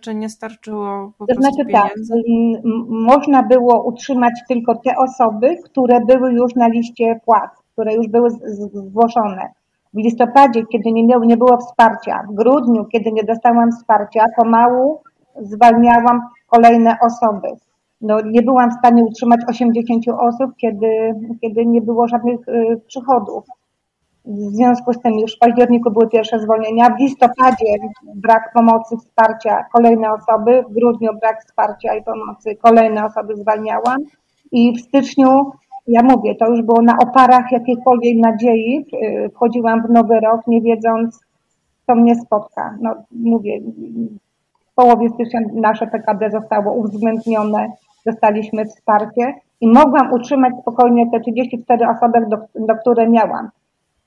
czy 0.01 0.15
nie 0.15 0.29
starczyło 0.29 1.11
po 1.17 1.27
to 1.27 1.35
prostu 1.35 1.41
znaczy 1.41 1.71
tak, 1.71 1.83
pieniędzy? 1.83 2.13
tak, 2.13 2.23
można 2.89 3.43
było 3.43 3.83
utrzymać 3.83 4.33
tylko 4.47 4.75
te 4.75 4.95
osoby, 4.97 5.57
które 5.65 5.99
były 6.01 6.33
już 6.33 6.55
na 6.55 6.67
liście 6.67 7.19
płac, 7.25 7.51
które 7.73 7.93
już 7.93 8.07
były 8.07 8.29
zgłoszone. 8.73 9.49
W 9.93 9.97
listopadzie, 9.97 10.65
kiedy 10.71 10.91
nie, 10.91 11.05
miało, 11.05 11.25
nie 11.25 11.37
było 11.37 11.57
wsparcia, 11.57 12.23
w 12.29 12.33
grudniu, 12.33 12.85
kiedy 12.85 13.11
nie 13.11 13.23
dostałam 13.23 13.71
wsparcia, 13.71 14.25
pomału 14.35 15.01
zwalniałam 15.41 16.21
kolejne 16.47 16.97
osoby 17.01 17.47
no, 18.05 18.21
nie 18.21 18.41
byłam 18.41 18.71
w 18.71 18.79
stanie 18.79 19.03
utrzymać 19.03 19.39
80 19.50 20.05
osób, 20.07 20.51
kiedy, 20.57 21.15
kiedy 21.41 21.65
nie 21.65 21.81
było 21.81 22.07
żadnych 22.07 22.47
y, 22.47 22.81
przychodów. 22.88 23.43
W 24.25 24.55
związku 24.55 24.93
z 24.93 25.01
tym 25.01 25.13
już 25.19 25.35
w 25.35 25.39
październiku 25.39 25.91
były 25.91 26.09
pierwsze 26.09 26.39
zwolnienia, 26.39 26.89
w 26.89 27.00
listopadzie 27.00 27.75
brak 28.15 28.53
pomocy, 28.53 28.97
wsparcia, 28.97 29.65
kolejne 29.74 30.07
osoby, 30.13 30.63
w 30.69 30.74
grudniu 30.74 31.09
brak 31.21 31.43
wsparcia 31.43 31.95
i 31.95 32.03
pomocy, 32.03 32.55
kolejne 32.55 33.05
osoby 33.05 33.35
zwalniałam. 33.35 33.97
I 34.51 34.74
w 34.77 34.81
styczniu, 34.81 35.51
ja 35.88 36.03
mówię, 36.03 36.35
to 36.35 36.50
już 36.50 36.62
było 36.62 36.81
na 36.81 36.97
oparach 36.97 37.51
jakiejkolwiek 37.51 38.17
nadziei, 38.17 38.85
y, 38.93 39.29
wchodziłam 39.29 39.88
w 39.88 39.89
nowy 39.89 40.19
rok, 40.19 40.41
nie 40.47 40.62
wiedząc, 40.62 41.19
co 41.88 41.95
mnie 41.95 42.15
spotka. 42.15 42.77
No, 42.81 42.95
mówię, 43.12 43.59
w 44.71 44.75
połowie 44.75 45.09
stycznia 45.09 45.39
nasze 45.53 45.88
PKD 45.88 46.31
zostało 46.31 46.74
uwzględnione 46.74 47.71
dostaliśmy 48.05 48.65
wsparcie 48.65 49.33
i 49.62 49.67
mogłam 49.67 50.13
utrzymać 50.13 50.53
spokojnie 50.62 51.05
te 51.12 51.19
34 51.19 51.88
osoby, 51.88 52.19
do, 52.29 52.65
do 52.65 52.75
które 52.75 53.09
miałam. 53.09 53.50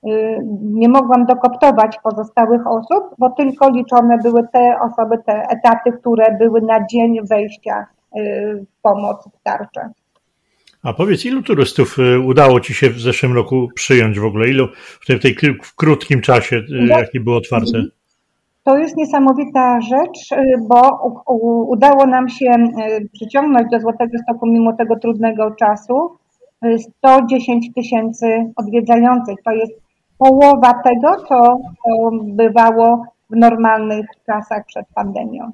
Y, 0.07 0.39
nie 0.61 0.89
mogłam 0.89 1.27
dokoptować 1.27 1.97
pozostałych 2.03 2.67
osób, 2.67 3.05
bo 3.19 3.31
tylko 3.31 3.71
liczone 3.71 4.19
były 4.23 4.43
te 4.53 4.77
osoby, 4.81 5.17
te 5.27 5.33
etaty, 5.33 5.93
które 5.93 6.39
były 6.39 6.61
na 6.61 6.87
dzień 6.87 7.19
wejścia 7.31 7.87
y, 8.17 8.67
w 8.79 8.83
pomoc 8.83 9.29
w 9.39 9.43
tarczę. 9.43 9.91
A 10.83 10.93
powiedz, 10.93 11.25
ilu 11.25 11.43
turystów 11.43 11.99
y, 11.99 12.21
udało 12.21 12.61
Ci 12.61 12.75
się 12.75 12.91
w 12.91 13.01
zeszłym 13.01 13.35
roku 13.35 13.69
przyjąć 13.75 14.19
w 14.19 14.25
ogóle? 14.25 14.49
Ilu 14.49 14.69
w 15.01 15.07
tej, 15.07 15.19
w 15.19 15.23
tej 15.23 15.59
w 15.63 15.75
krótkim 15.75 16.21
czasie, 16.21 16.63
jaki 16.89 17.21
było 17.21 17.37
otwarte? 17.37 17.83
To 18.69 18.79
jest 18.79 18.97
niesamowita 18.97 19.81
rzecz, 19.81 20.33
y, 20.33 20.37
bo 20.61 21.13
udało 21.69 22.07
nam 22.07 22.29
się 22.29 22.47
y, 22.47 23.09
przyciągnąć 23.13 23.71
do 23.71 23.81
Złotego 23.81 24.19
Stoku 24.23 24.47
mimo 24.47 24.73
tego 24.73 24.99
trudnego 24.99 25.51
czasu 25.51 26.19
110 26.99 27.67
y, 27.67 27.73
tysięcy 27.73 28.27
odwiedzających. 28.57 29.37
To 29.45 29.51
jest 29.51 29.73
połowa 30.19 30.75
tego, 30.85 31.25
co 31.29 31.59
bywało 32.23 33.05
w 33.31 33.37
normalnych 33.37 34.07
czasach 34.27 34.67
przed 34.67 34.87
pandemią. 34.95 35.51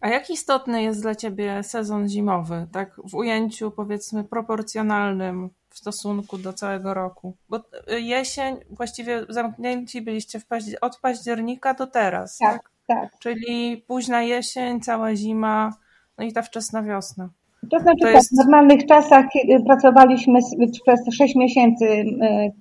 A 0.00 0.08
jak 0.08 0.30
istotny 0.30 0.82
jest 0.82 1.02
dla 1.02 1.14
Ciebie 1.14 1.62
sezon 1.62 2.08
zimowy, 2.08 2.66
tak 2.72 3.00
w 3.10 3.14
ujęciu 3.14 3.70
powiedzmy 3.70 4.24
proporcjonalnym 4.24 5.50
w 5.76 5.78
stosunku 5.78 6.38
do 6.38 6.52
całego 6.52 6.94
roku? 6.94 7.34
Bo 7.48 7.56
y, 7.56 8.00
jesień, 8.00 8.56
właściwie 8.70 9.26
zamknięci 9.28 10.02
byliście 10.02 10.40
paździer 10.48 10.78
od 10.80 10.98
października 11.00 11.74
do 11.74 11.86
teraz, 11.86 12.38
tak, 12.38 12.52
tak? 12.52 12.70
tak? 12.86 13.18
Czyli 13.18 13.84
późna 13.88 14.22
jesień, 14.22 14.80
cała 14.80 15.14
zima, 15.14 15.72
no 16.18 16.24
i 16.24 16.32
ta 16.32 16.42
wczesna 16.42 16.82
wiosna. 16.82 17.28
To 17.70 17.78
znaczy 17.78 17.98
to 18.00 18.06
tak, 18.06 18.14
jest... 18.14 18.34
w 18.34 18.38
normalnych 18.38 18.86
czasach 18.86 19.26
pracowaliśmy 19.66 20.38
przez 20.82 21.00
6 21.14 21.34
miesięcy, 21.34 21.84
y, 21.84 22.06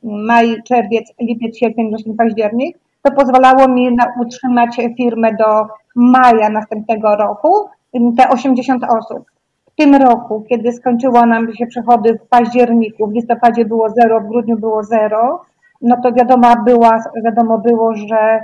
maj, 0.03 0.63
czerwiec, 0.63 1.13
lipiec, 1.19 1.57
sierpień, 1.57 1.95
wrzesień, 1.95 2.15
październik. 2.15 2.77
To 3.01 3.11
pozwalało 3.11 3.67
mi 3.67 3.95
na 3.95 4.05
utrzymać 4.21 4.77
firmę 4.97 5.33
do 5.33 5.67
maja 5.95 6.49
następnego 6.49 7.15
roku, 7.15 7.69
te 8.17 8.29
80 8.29 8.83
osób 8.83 9.34
w 9.75 9.77
tym 9.77 9.95
roku, 9.95 10.45
kiedy 10.49 10.71
skończyło 10.71 11.25
nam 11.25 11.53
się 11.53 11.67
przychody 11.67 12.13
w 12.13 12.27
październiku, 12.27 13.07
w 13.07 13.13
listopadzie 13.13 13.65
było 13.65 13.89
zero, 13.89 14.21
w 14.21 14.27
grudniu 14.27 14.57
było 14.57 14.83
zero, 14.83 15.41
no 15.81 16.01
to 16.03 16.11
wiadomo, 16.11 16.55
była, 16.65 17.03
wiadomo 17.25 17.57
było, 17.57 17.95
że 17.95 18.43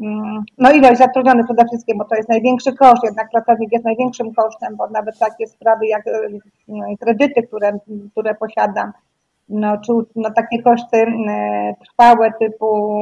mm, 0.00 0.44
no 0.58 0.72
ilość 0.72 0.98
zatrudnionych 0.98 1.46
przede 1.46 1.64
wszystkim, 1.64 1.98
bo 1.98 2.04
to 2.04 2.14
jest 2.14 2.28
największy 2.28 2.72
koszt, 2.72 3.04
jednak 3.04 3.30
pracownik 3.30 3.72
jest 3.72 3.84
największym 3.84 4.34
kosztem, 4.34 4.76
bo 4.76 4.88
nawet 4.88 5.18
takie 5.18 5.46
sprawy 5.46 5.86
jak 5.86 6.02
mm, 6.06 6.96
kredyty, 7.00 7.42
które, 7.42 7.78
które 8.12 8.34
posiadam, 8.34 8.92
no, 9.52 9.78
czy 9.86 9.92
no, 10.16 10.30
takie 10.30 10.62
koszty 10.62 10.96
e, 10.96 11.74
trwałe 11.84 12.32
typu 12.40 12.92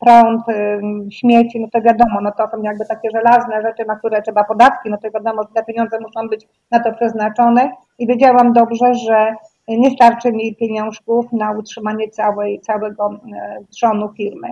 prąd, 0.00 0.42
śmieci, 1.10 1.60
no 1.60 1.68
to 1.72 1.80
wiadomo, 1.82 2.20
no 2.22 2.32
to 2.32 2.48
są 2.50 2.62
jakby 2.62 2.86
takie 2.86 3.10
żelazne 3.10 3.62
rzeczy, 3.62 3.84
na 3.86 3.96
które 3.96 4.22
trzeba 4.22 4.44
podatki, 4.44 4.90
no 4.90 4.96
to 4.98 5.10
wiadomo, 5.10 5.42
że 5.42 5.48
te 5.54 5.64
pieniądze 5.64 5.98
muszą 6.00 6.28
być 6.28 6.48
na 6.70 6.80
to 6.80 6.92
przeznaczone 6.92 7.70
i 7.98 8.06
wiedziałam 8.06 8.52
dobrze, 8.52 8.94
że 8.94 9.34
nie 9.68 9.90
starczy 9.90 10.32
mi 10.32 10.56
pieniążków 10.56 11.32
na 11.32 11.52
utrzymanie 11.52 12.08
całej, 12.08 12.60
całego 12.60 13.10
trzonu 13.70 14.12
firmy. 14.16 14.48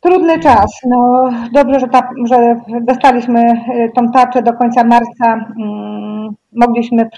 Trudny 0.00 0.38
czas. 0.38 0.80
No, 0.86 1.30
dobrze, 1.52 1.80
że, 1.80 1.88
ta, 1.88 2.10
że 2.24 2.60
dostaliśmy 2.80 3.40
e, 3.40 3.88
tą 3.88 4.10
tarczę 4.10 4.42
do 4.42 4.52
końca 4.52 4.84
marca. 4.84 5.46
Mm, 5.60 6.34
mogliśmy 6.52 7.10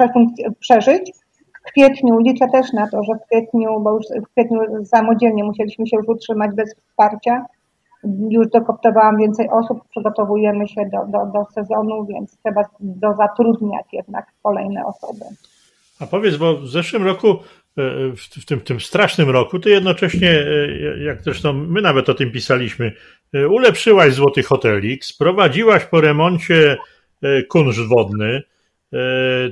przeżyć. 0.61 1.13
W 1.63 1.73
kwietniu 1.73 2.19
liczę 2.19 2.47
też 2.53 2.73
na 2.73 2.91
to, 2.91 3.03
że 3.03 3.13
w 3.15 3.27
kwietniu, 3.27 3.81
bo 3.81 3.93
już 3.93 4.05
w 4.27 4.33
kwietniu 4.33 4.61
samodzielnie 4.85 5.45
musieliśmy 5.45 5.87
się 5.87 5.97
już 5.97 6.09
utrzymać 6.09 6.51
bez 6.57 6.75
wsparcia. 6.75 7.45
Już 8.31 8.49
dokoptowałam 8.49 9.19
więcej 9.19 9.49
osób, 9.51 9.79
przygotowujemy 9.91 10.69
się 10.69 10.81
do, 10.93 10.99
do, 11.07 11.33
do 11.33 11.45
sezonu, 11.55 12.07
więc 12.07 12.39
trzeba 12.39 12.63
dozatrudniać 12.81 13.87
jednak 13.93 14.27
kolejne 14.43 14.85
osoby. 14.85 15.25
A 16.01 16.07
powiedz, 16.07 16.37
bo 16.37 16.57
w 16.57 16.69
zeszłym 16.69 17.03
roku, 17.05 17.29
e, 17.29 17.83
w 18.41 18.47
tym, 18.47 18.61
tym 18.61 18.81
strasznym 18.81 19.31
roku, 19.31 19.59
ty 19.59 19.71
jednocześnie, 19.71 20.31
e, 20.31 21.05
jak 21.05 21.23
zresztą 21.23 21.53
my 21.53 21.83
nawet 21.83 22.09
o 22.09 22.15
tym 22.15 22.33
pisaliśmy, 22.33 22.93
e, 23.35 23.49
ulepszyłaś 23.49 24.13
Złoty 24.13 24.43
Hotelik, 24.43 25.05
sprowadziłaś 25.05 25.85
po 25.85 26.01
remoncie 26.01 26.77
kunszt 27.49 27.89
wodny, 27.89 28.43
E, 28.43 28.52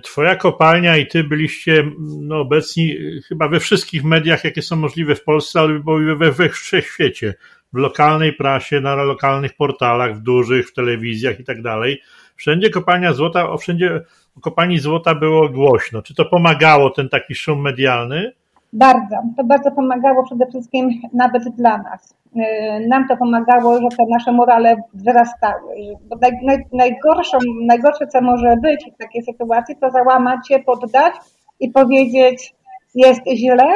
twoja 0.02 0.37
kopalnia 0.37 0.97
i 0.97 1.06
ty 1.06 1.25
byliście 1.25 1.90
no, 2.20 2.40
obecni 2.40 2.97
chyba 3.28 3.49
we 3.49 3.61
wszystkich 3.61 4.04
mediach, 4.04 4.44
jakie 4.44 4.62
są 4.62 4.76
możliwe 4.76 5.14
w 5.14 5.25
Polsce, 5.25 5.61
ale 5.61 5.82
we, 6.16 6.32
we 6.32 6.49
wszechświecie. 6.49 7.35
W 7.73 7.76
lokalnej 7.76 8.32
prasie, 8.32 8.80
na 8.80 8.94
lokalnych 8.94 9.56
portalach, 9.56 10.16
w 10.16 10.23
dużych, 10.23 10.68
w 10.68 10.73
telewizjach 10.73 11.40
i 11.40 11.44
tak 11.44 11.62
dalej. 11.62 12.02
Wszędzie 12.37 12.70
kopalnia 12.70 13.12
złota, 13.12 13.50
o 13.50 13.59
wszędzie 13.59 14.00
o 14.37 14.40
kopalni 14.40 14.78
złota 14.78 15.14
było 15.14 15.49
głośno. 15.49 16.02
Czy 16.02 16.14
to 16.14 16.25
pomagało, 16.25 16.90
ten 16.90 17.09
taki 17.09 17.35
szum 17.35 17.61
medialny? 17.61 18.32
Bardzo. 18.73 19.17
To 19.37 19.45
bardzo 19.45 19.71
pomagało 19.71 20.23
przede 20.25 20.47
wszystkim 20.47 20.91
nawet 21.12 21.43
dla 21.49 21.79
nas. 21.79 22.15
Y, 22.37 22.89
nam 22.89 23.09
to 23.09 23.17
pomagało, 23.17 23.75
że 23.81 23.89
te 23.89 24.05
nasze 24.11 24.33
morale 24.33 24.77
wzrastały. 24.95 25.75
Bo 26.09 26.17
naj, 26.23 26.33
naj, 26.43 26.59
najgorszą, 26.73 27.39
najgorsze, 27.67 28.07
co 28.07 28.21
może 28.21 28.57
być 28.62 28.91
w 28.95 28.99
takiej 28.99 29.23
sytuacji, 29.23 29.77
to 29.81 29.91
załamać 29.91 30.49
się, 30.49 30.59
poddać 30.59 31.15
i 31.61 31.71
powiedzieć, 31.71 32.55
jest 32.95 33.21
źle 33.35 33.67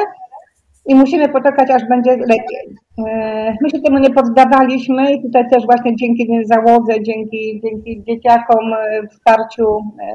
i 0.87 0.95
musimy 0.95 1.29
poczekać, 1.29 1.71
aż 1.71 1.85
będzie 1.89 2.11
lepiej. 2.11 2.75
Y, 2.99 3.57
my 3.61 3.69
się 3.69 3.79
temu 3.79 3.99
nie 3.99 4.09
poddawaliśmy 4.09 5.13
i 5.13 5.21
tutaj 5.21 5.49
też 5.49 5.65
właśnie 5.65 5.95
dzięki 5.95 6.27
załodze, 6.45 7.03
dzięki, 7.03 7.61
dzięki 7.63 8.03
dzieciakom, 8.03 8.73
y, 8.73 9.07
wsparciu 9.07 9.65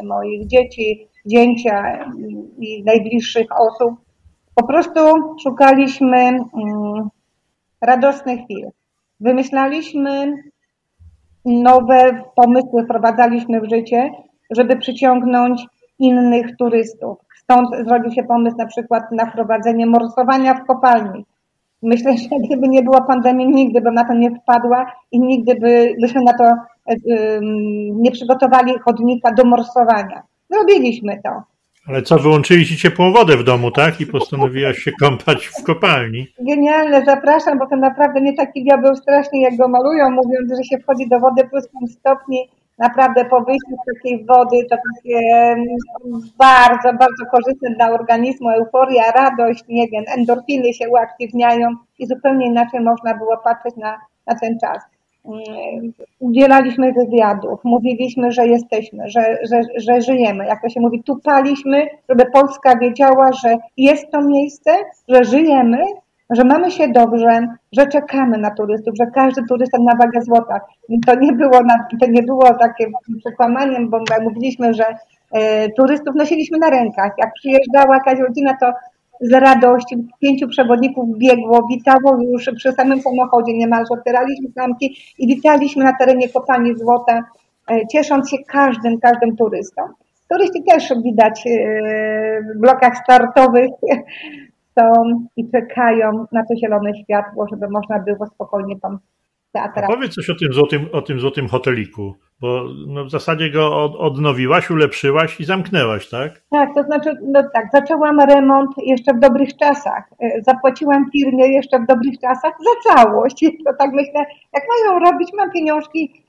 moich 0.05 0.47
dzieci, 0.47 1.09
zdjęcia 1.25 2.05
i 2.59 2.85
najbliższych 2.85 3.47
osób, 3.61 4.10
po 4.61 4.67
prostu 4.67 5.01
szukaliśmy 5.43 6.19
mm, 6.19 7.09
radosnych 7.81 8.41
chwil. 8.45 8.69
Wymyślaliśmy 9.21 10.35
nowe 11.45 12.23
pomysły, 12.37 12.85
wprowadzaliśmy 12.85 13.61
w 13.61 13.71
życie, 13.71 14.11
żeby 14.51 14.77
przyciągnąć 14.77 15.67
innych 15.99 16.57
turystów. 16.57 17.19
Stąd 17.37 17.69
zrodził 17.87 18.11
się 18.13 18.23
pomysł 18.23 18.57
na 18.57 18.67
przykład 18.67 19.03
na 19.13 19.27
wprowadzenie 19.27 19.87
morsowania 19.87 20.55
w 20.55 20.67
kopalni. 20.67 21.25
Myślę, 21.83 22.17
że 22.17 22.29
gdyby 22.47 22.69
nie 22.69 22.83
było 22.83 23.03
pandemii, 23.03 23.49
nigdy 23.49 23.81
bym 23.81 23.95
na 23.95 24.05
to 24.05 24.15
nie 24.15 24.31
wpadła 24.31 24.93
i 25.13 25.21
nigdy 25.21 25.55
by, 25.55 25.95
byśmy 26.01 26.21
na 26.23 26.33
to 26.33 26.45
nie 27.93 28.11
przygotowali 28.11 28.79
chodnika 28.79 29.33
do 29.33 29.45
morsowania. 29.45 30.23
Zrobiliśmy 30.51 31.21
to. 31.25 31.43
Ale 31.91 32.03
co, 32.03 32.19
wyłączyliście 32.19 32.77
ciepłą 32.77 33.13
wodę 33.13 33.37
w 33.37 33.45
domu, 33.45 33.71
tak? 33.71 34.01
I 34.01 34.07
postanowiłaś 34.07 34.79
się 34.79 34.93
kąpać 35.01 35.47
w 35.47 35.63
kopalni. 35.63 36.27
Genialne, 36.41 37.05
zapraszam, 37.05 37.59
bo 37.59 37.67
to 37.67 37.77
naprawdę 37.77 38.21
nie 38.21 38.33
taki 38.33 38.65
diabeł 38.65 38.97
strasznie, 38.97 39.43
jak 39.43 39.57
go 39.57 39.69
malują, 39.69 40.11
mówiąc, 40.11 40.53
że 40.57 40.65
się 40.65 40.83
wchodzi 40.83 41.09
do 41.09 41.21
wody 41.21 41.45
plus 41.45 41.69
5 41.81 41.93
stopni. 41.93 42.49
naprawdę 42.79 43.25
po 43.25 43.41
wyjściu 43.41 43.75
z 43.83 43.95
takiej 43.95 44.25
wody 44.25 44.57
to 44.71 44.77
takie 44.77 45.21
bardzo, 46.39 46.93
bardzo 46.93 47.27
korzystne 47.31 47.71
dla 47.77 47.91
organizmu, 47.91 48.51
euforia, 48.51 49.11
radość, 49.11 49.65
nie 49.69 49.89
wiem, 49.89 50.05
endorfiny 50.19 50.75
się 50.75 50.89
uaktywniają 50.89 51.69
i 51.99 52.07
zupełnie 52.07 52.47
inaczej 52.47 52.81
można 52.81 53.15
było 53.15 53.39
patrzeć 53.39 53.77
na, 53.77 53.99
na 54.27 54.35
ten 54.35 54.59
czas. 54.59 54.83
Mm, 55.25 55.93
udzielaliśmy 56.19 56.93
wywiadów, 56.93 57.61
mówiliśmy, 57.65 58.33
że 58.33 58.47
jesteśmy, 58.47 59.09
że, 59.09 59.39
że, 59.51 59.61
że 59.77 60.01
żyjemy. 60.01 60.47
Jak 60.47 60.63
to 60.63 60.69
się 60.69 60.81
mówi, 60.81 61.03
tupaliśmy, 61.03 61.89
żeby 62.09 62.25
Polska 62.33 62.79
wiedziała, 62.79 63.31
że 63.45 63.57
jest 63.77 64.11
to 64.11 64.23
miejsce, 64.23 64.71
że 65.09 65.25
żyjemy, 65.25 65.83
że 66.31 66.45
mamy 66.45 66.71
się 66.71 66.89
dobrze, 66.89 67.47
że 67.73 67.87
czekamy 67.87 68.39
na 68.39 68.51
turystów, 68.51 68.95
że 69.01 69.07
każdy 69.15 69.43
turysta 69.49 69.79
na 69.79 69.97
wagę 69.97 70.23
złota. 70.23 70.61
To 71.07 71.15
nie 71.15 71.33
było, 71.33 71.63
na, 71.63 71.87
to 72.01 72.07
nie 72.11 72.23
było 72.23 72.55
takie 72.55 72.87
przekłamaniem, 73.19 73.91
bo 73.91 73.99
mówiliśmy, 74.23 74.75
że 74.75 74.85
e, 75.33 75.69
turystów 75.69 76.15
nosiliśmy 76.15 76.59
na 76.59 76.71
rękach. 76.71 77.13
Jak 77.19 77.33
przyjeżdżała 77.33 77.95
jakaś 77.95 78.19
rodzina, 78.19 78.57
to 78.61 78.73
z 79.21 79.33
radości 79.33 80.09
pięciu 80.21 80.49
przewodników 80.49 81.19
biegło, 81.19 81.67
witało 81.71 82.23
już 82.23 82.51
przy 82.57 82.73
samym 82.73 83.01
samochodzie 83.03 83.59
niemalże, 83.59 83.95
otwieraliśmy 83.95 84.49
zamki 84.57 84.97
i 85.19 85.27
witaliśmy 85.27 85.85
na 85.85 85.93
terenie 85.99 86.29
kopalni 86.29 86.79
złota, 86.79 87.25
e, 87.71 87.87
ciesząc 87.87 88.31
się 88.31 88.37
każdym, 88.49 89.01
każdym 89.01 89.37
turystą. 89.37 89.83
Turyści 90.29 90.63
też 90.69 90.93
widać 91.05 91.47
e, 91.47 91.51
w 92.43 92.61
blokach 92.61 92.97
startowych 92.97 93.71
są 94.79 94.93
i 95.37 95.51
czekają 95.51 96.27
na 96.33 96.43
to 96.43 96.57
zielone 96.57 96.91
światło, 97.03 97.47
żeby 97.51 97.69
można 97.69 97.99
było 97.99 98.27
spokojnie 98.27 98.81
tam 98.81 98.99
Powiedz 99.87 100.15
coś 100.15 100.31
o 100.31 100.35
tym 100.35 100.53
złotym, 100.53 100.89
o 100.93 101.03
tym 101.03 101.21
złotym 101.21 101.49
hoteliku, 101.49 102.15
bo 102.41 102.65
no 102.87 103.05
w 103.05 103.11
zasadzie 103.11 103.51
go 103.51 103.85
od, 103.85 103.97
odnowiłaś, 103.97 104.71
ulepszyłaś 104.71 105.41
i 105.41 105.45
zamknęłaś, 105.45 106.09
tak? 106.09 106.43
Tak, 106.51 106.75
to 106.75 106.83
znaczy, 106.83 107.11
no 107.23 107.43
tak, 107.55 107.67
zaczęłam 107.73 108.21
remont 108.21 108.71
jeszcze 108.87 109.15
w 109.15 109.21
dobrych 109.21 109.57
czasach. 109.57 110.11
E, 110.21 110.43
zapłaciłam 110.43 111.11
firmie 111.13 111.53
jeszcze 111.55 111.79
w 111.79 111.87
dobrych 111.87 112.19
czasach 112.21 112.53
za 112.65 112.95
całość. 112.95 113.45
To 113.67 113.75
tak 113.79 113.93
myślę, 113.93 114.25
jak 114.53 114.65
mają 114.69 114.99
robić, 114.99 115.29
mam 115.37 115.51
pieniążki, 115.51 116.23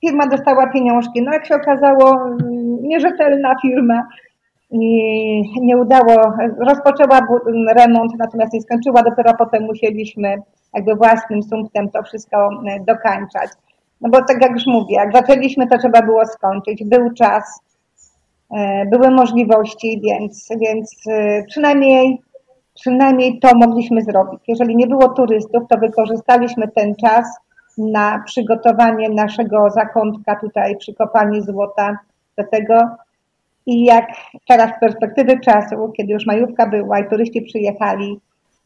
firma 0.00 0.26
dostała 0.26 0.66
pieniążki. 0.66 1.22
No 1.22 1.32
jak 1.32 1.46
się 1.46 1.54
okazało, 1.54 2.22
mm, 2.22 2.78
nierzetelna 2.82 3.54
firma, 3.62 4.08
i 4.70 5.42
nie 5.60 5.76
udało, 5.76 6.32
rozpoczęła 6.58 7.20
remont, 7.76 8.12
natomiast 8.18 8.52
nie 8.52 8.60
skończyła, 8.60 9.02
dopiero 9.02 9.34
potem 9.38 9.62
musieliśmy 9.62 10.42
jakby 10.74 10.94
własnym 10.94 11.42
sumptem 11.42 11.90
to 11.90 12.02
wszystko 12.02 12.50
e, 12.66 12.80
dokańczać. 12.80 13.50
No 14.00 14.10
bo 14.10 14.18
tak 14.24 14.42
jak 14.42 14.52
już 14.52 14.66
mówię, 14.66 14.94
jak 14.94 15.12
zaczęliśmy, 15.12 15.66
to 15.68 15.78
trzeba 15.78 16.02
było 16.02 16.26
skończyć. 16.26 16.84
Był 16.84 17.10
czas, 17.14 17.60
e, 18.50 18.86
były 18.86 19.10
możliwości, 19.10 20.00
więc, 20.04 20.48
więc 20.60 20.96
e, 21.10 21.42
przynajmniej, 21.44 22.22
przynajmniej 22.74 23.38
to 23.38 23.48
mogliśmy 23.54 24.02
zrobić. 24.02 24.40
Jeżeli 24.48 24.76
nie 24.76 24.86
było 24.86 25.08
turystów, 25.08 25.62
to 25.68 25.78
wykorzystaliśmy 25.78 26.68
ten 26.68 26.94
czas 26.94 27.26
na 27.78 28.22
przygotowanie 28.26 29.08
naszego 29.08 29.70
zakątka 29.70 30.40
tutaj 30.40 30.76
przy 30.76 30.94
kopalni 30.94 31.42
złota 31.42 31.98
do 32.38 32.44
tego, 32.44 32.74
i 33.66 33.84
jak 33.84 34.06
teraz 34.48 34.70
z 34.76 34.80
perspektywy 34.80 35.40
czasu, 35.40 35.92
kiedy 35.96 36.12
już 36.12 36.26
majówka 36.26 36.66
była 36.66 36.98
i 36.98 37.08
turyści 37.08 37.42
przyjechali, 37.42 38.20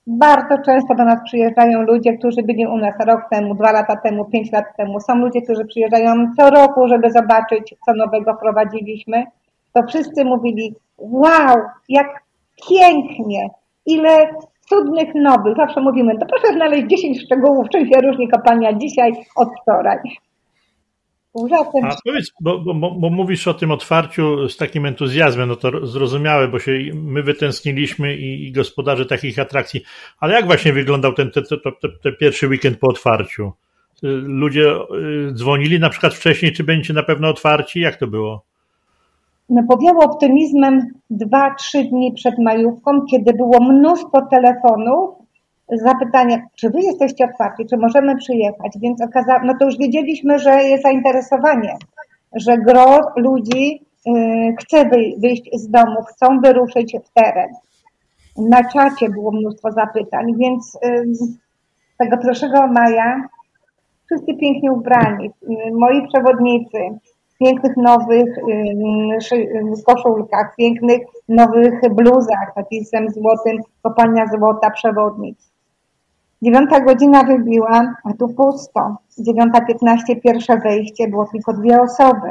bardzo 0.07 0.59
często 0.65 0.95
do 0.95 1.05
nas 1.05 1.19
przyjeżdżają 1.25 1.83
ludzie, 1.83 2.19
którzy 2.19 2.43
byli 2.43 2.67
u 2.67 2.77
nas 2.77 2.95
rok 3.07 3.21
temu, 3.31 3.55
dwa 3.55 3.73
lata 3.73 3.97
temu, 3.97 4.25
pięć 4.25 4.53
lat 4.53 4.65
temu. 4.77 5.01
Są 5.01 5.17
ludzie, 5.17 5.43
którzy 5.43 5.65
przyjeżdżają 5.65 6.27
co 6.37 6.51
roku, 6.51 6.89
żeby 6.89 7.11
zobaczyć, 7.11 7.75
co 7.87 7.95
nowego 7.95 8.35
wprowadziliśmy. 8.35 9.25
To 9.73 9.83
wszyscy 9.83 10.25
mówili, 10.25 10.75
wow, 10.99 11.57
jak 11.89 12.23
pięknie, 12.69 13.51
ile 13.87 14.27
cudnych 14.69 15.15
nowych. 15.15 15.57
Zawsze 15.57 15.81
mówimy, 15.81 16.19
to 16.19 16.27
proszę 16.27 16.55
znaleźć 16.55 16.87
10 16.87 17.23
szczegółów, 17.23 17.69
czym 17.69 17.87
się 17.87 18.01
różni 18.01 18.29
kopalnia 18.29 18.73
dzisiaj 18.73 19.13
od 19.37 19.49
wczoraj. 19.63 19.99
Zatem... 21.35 21.85
A 21.85 21.97
powiedz, 22.05 22.33
bo, 22.41 22.59
bo, 22.59 22.75
bo, 22.75 23.11
mówisz 23.11 23.49
o 23.49 23.55
tym 23.55 23.71
otwarciu 23.71 24.49
z 24.49 24.57
takim 24.57 24.87
entuzjazmem, 24.87 25.49
no 25.49 25.57
to 25.57 25.87
zrozumiałe, 25.87 26.49
bo 26.49 26.59
się 26.59 26.73
my 26.95 27.23
wytęskniliśmy 27.23 28.17
i, 28.17 28.47
i 28.47 28.53
gospodarze 28.53 29.07
takich 29.07 29.39
atrakcji. 29.39 29.81
Ale 30.21 30.35
jak 30.35 30.47
właśnie 30.47 30.73
wyglądał 30.73 31.13
ten, 31.13 31.31
pierwszy 32.21 32.49
weekend 32.49 32.79
po 32.79 32.89
otwarciu? 32.89 33.53
Y, 34.05 34.07
ludzie 34.23 34.75
y, 35.29 35.33
dzwonili 35.33 35.81
na 35.81 35.91
przykład 35.91 36.15
wcześniej, 36.15 36.53
czy 36.53 36.65
będziecie 36.65 36.95
na 36.95 37.03
pewno 37.03 37.29
otwarci? 37.29 37.81
Jak 37.81 37.97
to 37.97 38.07
było? 38.07 38.45
No, 39.49 39.63
powiało 39.69 40.05
optymizmem 40.05 40.81
dwa, 41.11 41.55
trzy 41.55 41.85
dni 41.85 42.13
przed 42.13 42.35
majówką, 42.39 43.07
kiedy 43.11 43.33
było 43.33 43.61
mnóstwo 43.61 44.27
telefonów 44.31 45.14
zapytanie, 45.73 46.47
czy 46.55 46.71
wy 46.71 46.81
jesteście 46.81 47.25
otwarci, 47.25 47.67
czy 47.67 47.77
możemy 47.77 48.17
przyjechać, 48.17 48.79
więc 48.83 49.03
okazało, 49.03 49.41
no 49.45 49.55
to 49.59 49.65
już 49.65 49.79
wiedzieliśmy, 49.79 50.39
że 50.39 50.51
jest 50.51 50.83
zainteresowanie, 50.83 51.77
że 52.35 52.59
gro 52.59 53.01
ludzi 53.17 53.81
y, 54.07 54.11
chce 54.61 54.91
wyjść 55.19 55.51
z 55.53 55.71
domu, 55.71 56.03
chcą 56.03 56.41
wyruszyć 56.41 56.97
w 57.05 57.13
teren. 57.13 57.49
Na 58.39 58.65
czacie 58.65 59.09
było 59.09 59.33
mnóstwo 59.33 59.73
zapytań, 59.73 60.37
więc 60.37 60.79
y, 60.85 61.05
tego 61.99 62.17
1 62.29 62.73
maja 62.73 63.29
wszyscy 64.07 64.35
pięknie 64.35 64.73
ubrani, 64.73 65.27
y, 65.27 65.47
moi 65.73 66.09
przewodnicy, 66.09 66.79
w 67.35 67.39
pięknych 67.39 67.77
nowych 67.77 68.37
koszulkach, 69.87 70.55
pięknych 70.57 71.01
nowych 71.29 71.81
bluzach, 71.91 72.53
napisem 72.57 73.11
złotym, 73.11 73.59
kopalnia 73.83 74.27
złota 74.27 74.71
przewodnic. 74.71 75.54
Dziewiąta 76.43 76.81
godzina 76.81 77.25
wybiła, 77.25 77.95
a 78.05 78.13
tu 78.19 78.29
pusto. 78.29 78.97
Dziewiąta 79.19 79.61
piętnaście 79.61 80.17
pierwsze 80.17 80.57
wejście, 80.57 81.09
było 81.09 81.27
tylko 81.33 81.53
dwie 81.53 81.81
osoby. 81.83 82.29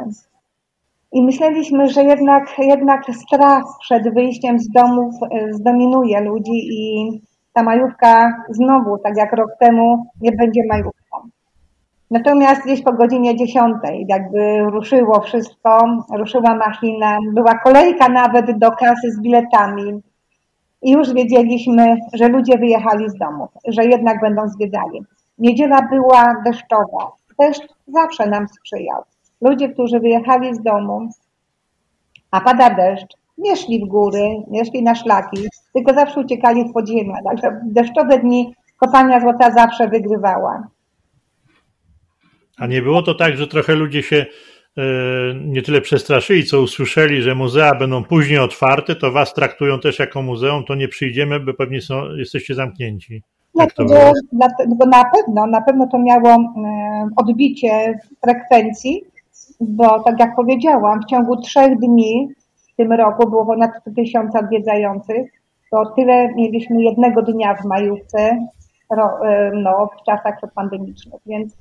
I 1.12 1.26
myśleliśmy, 1.26 1.90
że 1.90 2.04
jednak, 2.04 2.44
jednak 2.58 3.04
strach 3.06 3.64
przed 3.80 4.14
wyjściem 4.14 4.60
z 4.60 4.70
domów 4.70 5.16
zdominuje 5.52 6.22
ludzi 6.22 6.52
i 6.54 7.12
ta 7.54 7.64
majówka 7.64 8.34
znowu, 8.50 8.98
tak 8.98 9.18
jak 9.18 9.34
rok 9.34 9.50
temu, 9.60 10.06
nie 10.22 10.32
będzie 10.32 10.62
majówką. 10.70 11.18
Natomiast 12.12 12.64
gdzieś 12.64 12.84
po 12.84 12.94
godzinie 12.94 13.36
dziesiątej 13.36 14.06
jakby 14.10 14.60
ruszyło 14.60 15.22
wszystko, 15.22 15.86
ruszyła 16.18 16.56
machina, 16.56 17.18
była 17.34 17.60
kolejka 17.60 18.10
nawet 18.10 18.58
do 18.58 18.72
kasy 18.72 19.12
z 19.12 19.22
biletami 19.22 20.02
i 20.84 20.92
już 20.92 21.14
wiedzieliśmy, 21.14 21.98
że 22.14 22.28
ludzie 22.28 22.58
wyjechali 22.58 23.10
z 23.10 23.16
domów, 23.16 23.50
że 23.68 23.86
jednak 23.86 24.22
będą 24.22 24.50
zwiedzali. 24.50 25.02
Niedziela 25.38 25.82
była 25.92 26.36
deszczowa. 26.46 27.12
Deszcz 27.40 27.68
zawsze 27.88 28.28
nam 28.28 28.48
sprzyjał. 28.48 29.04
Ludzie, 29.42 29.70
którzy 29.70 30.00
wyjechali 30.00 30.56
z 30.56 30.62
domu, 30.62 31.10
a 32.32 32.42
pada 32.42 32.70
deszcz, 32.70 33.18
nie 33.38 33.56
szli 33.56 33.86
w 33.86 33.88
góry, 33.88 34.30
nie 34.48 34.66
szli 34.66 34.84
na 34.84 34.96
szlaki, 34.96 35.38
tylko 35.74 35.94
zawsze 35.94 36.20
uciekali 36.20 36.70
w 36.70 36.74
podziemia. 36.74 37.16
Także 37.26 37.62
deszczowe 37.66 38.20
dni 38.20 38.56
kopalnia 38.78 39.20
złota 39.20 39.52
zawsze 39.52 39.88
wygrywała. 39.88 40.68
A 42.58 42.68
nie 42.68 42.82
było 42.82 43.02
to 43.02 43.16
tak, 43.16 43.38
że 43.38 43.48
trochę 43.48 43.76
ludzie 43.76 44.04
się 44.04 44.26
nie 45.46 45.62
tyle 45.62 45.82
przestraszyli, 45.82 46.44
co 46.44 46.62
usłyszeli, 46.62 47.22
że 47.22 47.36
muzea 47.36 47.76
będą 47.76 48.04
później 48.04 48.40
otwarte, 48.40 48.96
to 48.96 49.12
was 49.12 49.34
traktują 49.34 49.80
też 49.80 50.00
jako 50.00 50.22
muzeum, 50.22 50.64
to 50.66 50.76
nie 50.76 50.88
przyjdziemy, 50.88 51.40
bo 51.40 51.54
pewnie 51.54 51.82
są, 51.82 52.16
jesteście 52.16 52.56
zamknięci. 52.56 53.24
Dlatego, 53.56 54.12
dlatego 54.32 54.86
na 54.86 55.04
pewno, 55.04 55.48
na 55.48 55.62
pewno 55.62 55.88
to 55.88 56.00
miało 56.00 56.30
e, 56.30 57.10
odbicie 57.16 58.00
frekwencji, 58.24 59.04
bo 59.60 60.00
tak 60.00 60.20
jak 60.20 60.36
powiedziałam, 60.36 61.02
w 61.02 61.06
ciągu 61.06 61.42
trzech 61.42 61.80
dni 61.80 62.30
w 62.74 62.76
tym 62.76 62.94
roku 62.94 63.30
było 63.30 63.46
ponad 63.46 63.72
100 63.82 63.92
tysiąca 63.92 64.40
odwiedzających, 64.40 65.32
to 65.72 65.86
tyle 65.86 66.34
mieliśmy 66.36 66.84
jednego 66.84 67.22
dnia 67.22 67.56
w 67.56 67.66
majówce 67.66 68.20
e, 68.92 69.52
no, 69.54 69.90
w 70.02 70.06
czasach 70.06 70.38
przedpandemicznych, 70.38 71.22
więc 71.26 71.58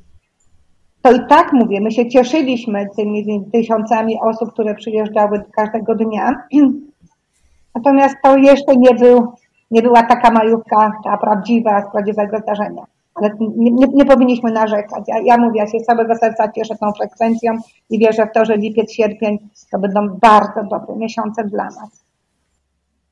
to 1.03 1.13
i 1.13 1.27
tak 1.29 1.53
mówię, 1.53 1.81
my 1.81 1.91
się 1.91 2.09
cieszyliśmy 2.09 2.89
tymi 2.97 3.45
tysiącami 3.53 4.19
osób, 4.23 4.53
które 4.53 4.75
przyjeżdżały 4.75 5.43
każdego 5.57 5.95
dnia. 5.95 6.35
Natomiast 7.75 8.17
to 8.23 8.37
jeszcze 8.37 8.77
nie, 8.77 8.95
był, 8.95 9.33
nie 9.71 9.83
była 9.83 10.03
taka 10.03 10.31
majówka, 10.31 10.93
ta 11.05 11.17
prawdziwa, 11.17 11.83
z 11.83 11.93
prawdziwego 11.93 12.39
zdarzenia. 12.39 12.83
Ale 13.15 13.31
nie, 13.41 13.71
nie, 13.71 13.87
nie 13.87 14.05
powinniśmy 14.05 14.53
narzekać. 14.53 15.05
Ja, 15.09 15.19
ja 15.25 15.37
mówię, 15.37 15.61
ja 15.61 15.67
się 15.67 15.79
z 15.79 15.87
całego 15.87 16.15
serca 16.15 16.53
cieszę 16.53 16.75
tą 16.81 16.93
frekwencją 16.93 17.57
i 17.91 17.99
wierzę 17.99 18.27
w 18.27 18.35
to, 18.35 18.45
że 18.45 18.57
lipiec, 18.57 18.93
sierpień 18.93 19.39
to 19.71 19.79
będą 19.79 20.09
bardzo 20.09 20.63
dobre 20.71 20.97
miesiące 20.97 21.45
dla 21.45 21.65
nas. 21.65 22.05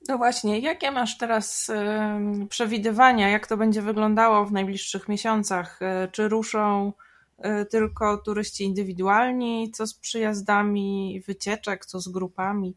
No 0.08 0.18
właśnie, 0.18 0.58
jakie 0.58 0.90
masz 0.90 1.18
teraz 1.18 1.70
przewidywania, 2.48 3.28
jak 3.28 3.46
to 3.46 3.56
będzie 3.56 3.82
wyglądało 3.82 4.44
w 4.44 4.52
najbliższych 4.52 5.08
miesiącach? 5.08 5.78
E, 5.82 6.08
czy 6.12 6.28
ruszą 6.28 6.92
tylko 7.70 8.16
turyści 8.16 8.64
indywidualni? 8.64 9.70
Co 9.72 9.86
z 9.86 9.94
przyjazdami 9.94 11.20
wycieczek, 11.26 11.86
co 11.86 12.00
z 12.00 12.08
grupami? 12.08 12.74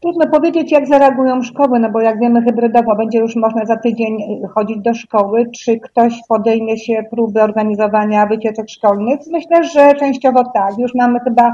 Trudno 0.00 0.26
powiedzieć, 0.26 0.72
jak 0.72 0.86
zareagują 0.86 1.42
szkoły, 1.42 1.78
no 1.78 1.90
bo 1.90 2.00
jak 2.00 2.20
wiemy, 2.20 2.42
hybrydowo 2.42 2.96
będzie 2.96 3.18
już 3.18 3.36
można 3.36 3.66
za 3.66 3.76
tydzień 3.76 4.18
chodzić 4.54 4.78
do 4.78 4.94
szkoły. 4.94 5.50
Czy 5.54 5.80
ktoś 5.80 6.20
podejmie 6.28 6.78
się 6.78 7.04
próby 7.10 7.42
organizowania 7.42 8.26
wycieczek 8.26 8.70
szkolnych? 8.70 9.20
Myślę, 9.32 9.64
że 9.64 9.94
częściowo 9.94 10.44
tak. 10.54 10.78
Już 10.78 10.94
mamy 10.94 11.20
chyba 11.20 11.52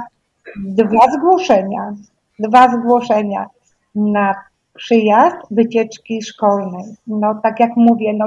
dwa 0.56 1.10
zgłoszenia. 1.18 1.92
Dwa 2.38 2.68
zgłoszenia 2.68 3.46
na 3.94 4.34
przyjazd 4.74 5.36
wycieczki 5.50 6.22
szkolnej. 6.22 6.84
No 7.06 7.40
tak 7.42 7.60
jak 7.60 7.76
mówię, 7.76 8.12
no, 8.12 8.26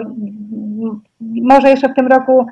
może 1.21 1.69
jeszcze 1.69 1.89
w 1.89 1.95
tym 1.95 2.07
roku 2.07 2.45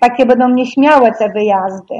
takie 0.00 0.26
będą 0.26 0.48
nieśmiałe 0.48 1.12
te 1.18 1.28
wyjazdy, 1.28 1.94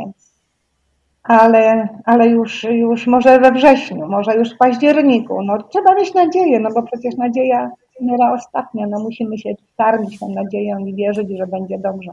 ale, 1.22 1.88
ale 2.05 2.29
już, 2.29 2.64
już 2.64 3.07
może 3.07 3.40
we 3.40 3.53
wrześniu, 3.53 4.09
może 4.09 4.37
już 4.37 4.55
w 4.55 4.59
październiku. 4.59 5.42
No 5.42 5.62
trzeba 5.62 5.94
mieć 5.94 6.14
nadzieję, 6.14 6.61
no 6.61 6.70
bo 6.75 6.83
przecież 6.83 7.16
nadzieja 7.16 7.70
umiera 8.01 8.33
ostatnia. 8.33 8.87
No 8.87 9.01
musimy 9.01 9.38
się 9.38 9.51
karmić 9.77 10.18
tą 10.18 10.29
nadzieją 10.29 10.79
i 10.79 10.94
wierzyć, 10.94 11.29
że 11.38 11.46
będzie 11.46 11.79
dobrze. 11.79 12.11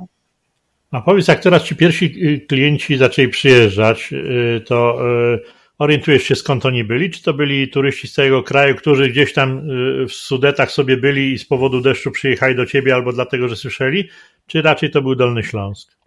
A 0.92 1.02
powiedz, 1.02 1.28
jak 1.28 1.40
teraz 1.40 1.64
ci 1.64 1.76
pierwsi 1.76 2.06
y, 2.06 2.40
klienci 2.48 2.98
zaczęli 2.98 3.28
przyjeżdżać, 3.28 4.14
y, 4.14 4.62
to 4.68 4.98
y, 5.34 5.40
orientujesz 5.84 6.24
się 6.24 6.36
skąd 6.36 6.66
oni 6.66 6.84
byli? 6.84 7.10
Czy 7.10 7.24
to 7.24 7.34
byli 7.34 7.70
turyści 7.70 8.08
z 8.08 8.14
całego 8.14 8.44
kraju, 8.44 8.76
którzy 8.76 9.10
gdzieś 9.10 9.34
tam 9.34 9.62
w 10.08 10.12
Sudetach 10.12 10.72
sobie 10.72 10.98
byli 10.98 11.34
i 11.34 11.40
z 11.40 11.46
powodu 11.46 11.82
deszczu 11.82 12.12
przyjechali 12.12 12.56
do 12.56 12.66
ciebie 12.66 12.96
albo 12.96 13.14
dlatego, 13.14 13.48
że 13.48 13.56
słyszeli? 13.56 14.10
Czy 14.48 14.62
raczej 14.62 14.92
to 14.92 15.02
był 15.02 15.16
Dolny 15.16 15.44
Śląsk? 15.44 15.98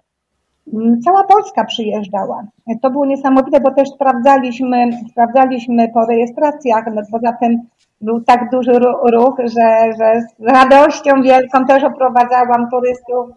Mm, 0.74 1.00
cała 1.00 1.24
Polska 1.24 1.64
przyjeżdżała. 1.64 2.46
To 2.82 2.90
było 2.90 3.06
niesamowite, 3.06 3.60
bo 3.60 3.70
też 3.70 3.88
sprawdzaliśmy, 3.88 4.90
sprawdzaliśmy 5.10 5.88
po 5.94 6.06
rejestracjach, 6.06 6.84
no 6.94 7.02
poza 7.12 7.32
tym 7.32 7.58
był 8.00 8.20
tak 8.20 8.50
duży 8.50 8.72
ruch, 9.12 9.36
że, 9.38 9.92
że 9.98 10.20
z 10.38 10.52
radością 10.52 11.22
wielką 11.22 11.66
też 11.66 11.84
oprowadzałam 11.84 12.70
turystów 12.70 13.30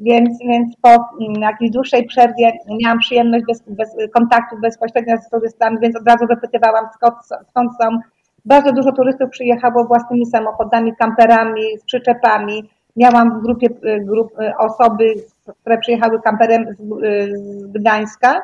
więc, 0.00 0.38
więc 0.38 0.76
po 0.82 0.88
mm, 0.88 1.42
jakiejś 1.42 1.70
dłuższej 1.70 2.06
przerwie 2.06 2.52
miałam 2.82 2.98
przyjemność 2.98 3.44
bez, 3.46 3.62
bez 3.66 3.96
kontaktu 4.14 4.56
bezpośrednio 4.62 5.16
z 5.16 5.30
turystami, 5.30 5.78
więc 5.82 5.96
od 5.96 6.08
razu 6.08 6.26
wypytywałam 6.26 6.86
skąd, 6.94 7.14
skąd 7.48 7.70
są. 7.80 7.98
Bardzo 8.44 8.72
dużo 8.72 8.92
turystów 8.92 9.30
przyjechało 9.30 9.84
własnymi 9.84 10.26
samochodami, 10.26 10.96
kamperami, 10.96 11.62
z 11.78 11.84
przyczepami. 11.84 12.70
Miałam 12.96 13.40
w 13.40 13.42
grupie 13.42 13.66
y, 13.66 14.00
grup, 14.04 14.40
y, 14.40 14.56
osoby, 14.56 15.14
które 15.60 15.78
przyjechały 15.78 16.20
kamperem 16.22 16.66
z, 16.66 16.80
y, 16.80 17.38
z 17.38 17.72
Gdańska. 17.72 18.42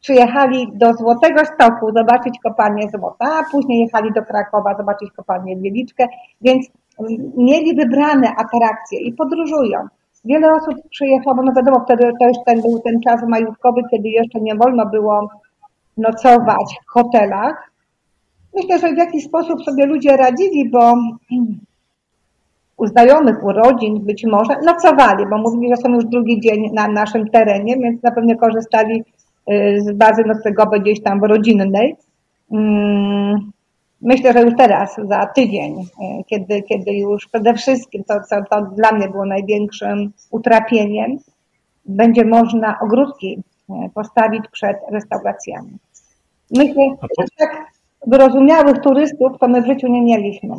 Przyjechali 0.00 0.72
do 0.74 0.94
Złotego 0.94 1.44
Stoku 1.44 1.92
zobaczyć 1.92 2.38
kopalnię 2.42 2.90
złota, 2.90 3.26
a 3.40 3.50
później 3.50 3.80
jechali 3.80 4.12
do 4.12 4.22
Krakowa 4.22 4.76
zobaczyć 4.76 5.10
kopalnię 5.10 5.56
Wieliczkę, 5.56 6.06
więc 6.40 6.66
mm, 7.00 7.32
mieli 7.36 7.76
wybrane 7.76 8.28
atrakcje 8.36 9.00
i 9.00 9.12
podróżują. 9.12 9.88
Wiele 10.24 10.52
osób 10.54 10.74
przyjechało, 10.90 11.42
no 11.42 11.52
wiadomo, 11.52 11.84
wtedy 11.84 12.04
już 12.06 12.36
ten 12.46 12.62
był 12.62 12.80
ten 12.80 13.00
czas 13.00 13.20
majówkowy, 13.28 13.80
kiedy 13.90 14.08
jeszcze 14.08 14.40
nie 14.40 14.54
wolno 14.54 14.86
było 14.86 15.28
nocować 15.96 16.76
w 16.86 16.90
hotelach. 16.90 17.70
Myślę, 18.54 18.78
że 18.78 18.94
w 18.94 18.98
jakiś 18.98 19.24
sposób 19.24 19.62
sobie 19.62 19.86
ludzie 19.86 20.16
radzili, 20.16 20.70
bo 20.70 20.94
u 22.76 22.86
znajomych, 22.86 23.44
urodzin 23.44 24.00
być 24.00 24.24
może 24.24 24.56
nocowali, 24.64 25.26
bo 25.30 25.38
mówili, 25.38 25.68
że 25.68 25.76
są 25.76 25.94
już 25.94 26.04
drugi 26.04 26.40
dzień 26.40 26.70
na 26.72 26.88
naszym 26.88 27.28
terenie, 27.28 27.76
więc 27.76 28.02
na 28.02 28.10
pewno 28.10 28.36
korzystali 28.36 29.04
y, 29.50 29.80
z 29.80 29.92
bazy 29.92 30.24
noclegowej 30.24 30.80
gdzieś 30.80 31.02
tam 31.02 31.24
rodzinnej. 31.24 31.96
Myślę, 34.04 34.32
że 34.32 34.42
już 34.42 34.54
teraz, 34.56 34.96
za 35.08 35.26
tydzień, 35.26 35.80
e, 35.80 36.24
kiedy, 36.24 36.62
kiedy 36.62 36.92
już 36.92 37.26
przede 37.26 37.54
wszystkim 37.54 38.04
to, 38.04 38.14
co 38.20 38.36
to 38.50 38.62
dla 38.62 38.92
mnie 38.92 39.08
było 39.08 39.26
największym 39.26 40.12
utrapieniem, 40.30 41.18
będzie 41.86 42.24
można 42.24 42.78
ogródki 42.82 43.42
e, 43.70 43.90
postawić 43.94 44.44
przed 44.52 44.76
restauracjami. 44.92 45.70
Myślę, 46.50 46.84
że 47.18 47.26
tak 47.38 47.66
wyrozumiałych 48.06 48.78
turystów 48.78 49.38
to 49.40 49.48
my 49.48 49.62
w 49.62 49.66
życiu 49.66 49.88
nie 49.88 50.02
mieliśmy. 50.02 50.54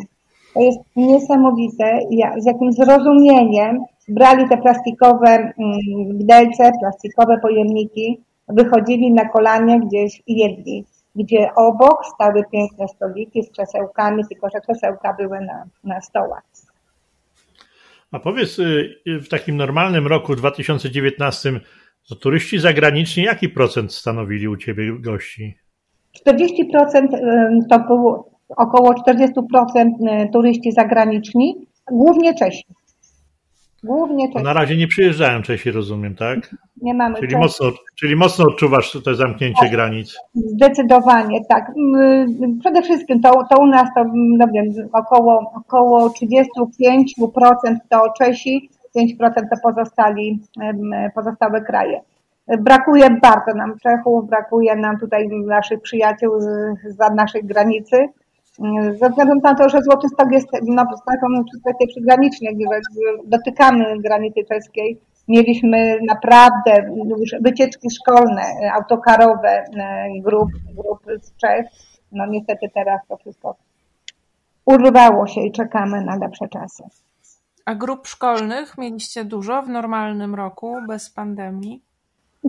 To 0.53 0.61
jest 0.61 0.79
niesamowite, 0.95 1.99
z 2.37 2.45
jakim 2.45 2.73
zrozumieniem 2.73 3.83
brali 4.07 4.49
te 4.49 4.57
plastikowe 4.57 5.53
widelce, 6.13 6.63
mm, 6.63 6.79
plastikowe 6.79 7.37
pojemniki, 7.41 8.21
wychodzili 8.47 9.13
na 9.13 9.29
kolanie 9.29 9.79
gdzieś 9.79 10.21
i 10.27 10.37
jedli 10.37 10.85
gdzie 11.15 11.49
obok 11.55 12.05
stały 12.15 12.43
piękne 12.51 12.87
stoliki 12.87 13.43
z 13.43 13.51
krzesełkami, 13.51 14.23
tylko 14.29 14.49
że 14.49 14.61
krzesełka 14.61 15.13
były 15.13 15.41
na, 15.41 15.65
na 15.83 16.01
stołach. 16.01 16.43
A 18.11 18.19
powiedz, 18.19 18.59
y, 18.59 18.95
w 19.05 19.29
takim 19.29 19.57
normalnym 19.57 20.07
roku 20.07 20.35
2019 20.35 21.59
to 22.09 22.15
turyści 22.15 22.59
zagraniczni 22.59 23.23
jaki 23.23 23.49
procent 23.49 23.93
stanowili 23.93 24.47
u 24.47 24.57
Ciebie 24.57 24.99
gości? 24.99 25.57
40% 26.27 27.13
y, 27.13 27.67
to 27.69 27.79
było 27.79 28.29
około 28.57 28.93
40% 28.93 29.31
y, 30.25 30.29
turyści 30.33 30.71
zagraniczni, 30.71 31.67
głównie 31.91 32.33
Czesi. 32.33 32.63
Głównie 33.85 34.33
Czesi. 34.33 34.45
na 34.45 34.53
razie 34.53 34.77
nie 34.77 34.87
przyjeżdżają 34.87 35.41
Czesi, 35.41 35.71
rozumiem, 35.71 36.15
tak? 36.15 36.55
Nie 36.81 36.93
mamy 36.93 37.15
czyli 37.19 37.37
mocno, 37.37 37.71
czyli 37.99 38.15
mocno 38.15 38.45
odczuwasz 38.45 38.97
to 39.05 39.15
zamknięcie 39.15 39.61
tak, 39.61 39.71
granic. 39.71 40.17
Zdecydowanie, 40.33 41.39
tak. 41.49 41.71
Przede 42.59 42.81
wszystkim 42.81 43.21
to, 43.21 43.31
to 43.49 43.61
u 43.61 43.65
nas 43.65 43.89
to 43.95 44.05
no 44.15 44.47
wiem, 44.53 44.65
około, 44.93 45.51
około 45.55 46.07
35% 46.09 46.11
to 47.89 48.13
Czesi, 48.17 48.69
5% 48.97 49.09
to 49.33 49.55
pozostali, 49.63 50.39
pozostałe 51.15 51.61
kraje. 51.61 52.01
Brakuje 52.59 53.09
bardzo 53.09 53.53
nam 53.55 53.73
Czechów, 53.83 54.29
brakuje 54.29 54.75
nam 54.75 54.99
tutaj 54.99 55.27
naszych 55.27 55.81
przyjaciół 55.81 56.31
za 56.87 57.09
naszej 57.09 57.43
granicy 57.43 58.07
ze 58.99 59.09
względu 59.09 59.35
na 59.43 59.55
to, 59.55 59.69
że 59.69 59.81
Złoty 59.81 60.09
Stok 60.09 60.31
jest 60.31 60.47
no, 60.61 60.83
strefą 60.83 61.27
kwestii 61.61 61.87
przygranicznej, 61.87 62.55
gdzie 62.55 62.69
dotykamy 63.25 63.99
granicy 63.99 64.39
czeskiej, 64.49 64.99
mieliśmy 65.27 65.97
naprawdę 66.07 66.89
już 67.19 67.31
wycieczki 67.41 67.89
szkolne, 67.89 68.43
autokarowe 68.73 69.49
e, 69.49 70.07
grup, 70.21 70.49
grup 70.75 70.99
z 71.21 71.35
Czech. 71.35 71.65
No 72.11 72.25
niestety 72.25 72.69
teraz 72.73 73.01
to 73.07 73.17
wszystko 73.17 73.55
urwało 74.65 75.27
się 75.27 75.41
i 75.41 75.51
czekamy 75.51 76.01
na 76.01 76.15
lepsze 76.15 76.47
czasy. 76.47 76.83
A 77.65 77.75
grup 77.75 78.07
szkolnych 78.07 78.77
mieliście 78.77 79.25
dużo 79.25 79.61
w 79.61 79.69
normalnym 79.69 80.35
roku, 80.35 80.77
bez 80.87 81.09
pandemii? 81.09 81.81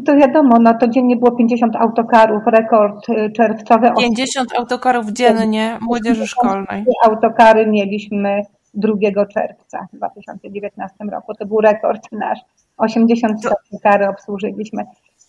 To 0.05 0.17
wiadomo, 0.17 0.57
no 0.61 0.75
to 0.81 0.89
dziennie 0.89 1.17
było 1.17 1.33
50 1.33 1.77
autokarów, 1.77 2.43
rekord 2.47 3.09
y, 3.09 3.31
czerwcowy. 3.31 3.91
50 3.99 4.55
autokarów 4.59 5.07
dziennie 5.07 5.79
młodzieży 5.81 6.27
szkolnej. 6.27 6.85
Autokary 7.05 7.67
mieliśmy 7.67 8.43
2 8.75 9.27
czerwca 9.27 9.87
w 9.93 9.97
2019 9.97 10.97
roku. 11.13 11.35
To 11.35 11.47
był 11.47 11.61
rekord 11.61 12.13
nasz. 12.13 12.39
80 12.77 13.39
autokary 13.47 14.09
obsłużyliśmy. 14.09 14.85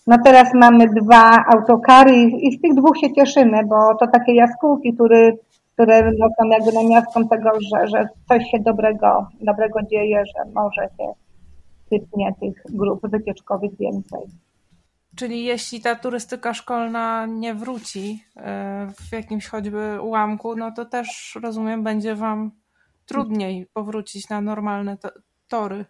No 0.08 0.18
teraz 0.26 0.54
mamy 0.54 0.88
dwa 0.88 1.46
autokary 1.54 2.16
i 2.22 2.52
z 2.58 2.62
tych 2.62 2.76
dwóch 2.76 2.98
się 2.98 3.14
cieszymy, 3.14 3.66
bo 3.66 3.96
to 4.00 4.08
takie 4.08 4.36
jaskółki, 4.36 4.94
które, 4.94 5.32
które 5.74 6.12
no, 6.20 6.28
są 6.40 6.50
jakby 6.50 6.72
namiastką 6.72 7.28
tego, 7.28 7.50
że, 7.62 7.88
że 7.88 8.08
coś 8.30 8.44
się 8.52 8.60
dobrego, 8.60 9.28
dobrego 9.42 9.80
dzieje, 9.92 10.24
że 10.26 10.52
może 10.56 10.82
się 10.98 11.14
sypnie 11.90 12.34
tych 12.40 12.64
grup 12.70 13.10
wycieczkowych 13.10 13.78
więcej. 13.78 14.22
Czyli 15.18 15.44
jeśli 15.44 15.82
ta 15.82 15.96
turystyka 15.96 16.54
szkolna 16.54 17.26
nie 17.26 17.56
wróci 17.56 18.24
e, 18.36 18.88
w 19.10 19.14
jakimś 19.14 19.48
choćby 19.48 20.02
ułamku, 20.02 20.56
no 20.56 20.72
to 20.72 20.86
też 20.86 21.38
rozumiem, 21.44 21.84
będzie 21.84 22.16
Wam 22.16 22.52
trudniej 23.06 23.68
powrócić 23.74 24.30
na 24.30 24.42
normalne 24.42 24.98
to, 24.98 25.10
tory 25.48 25.86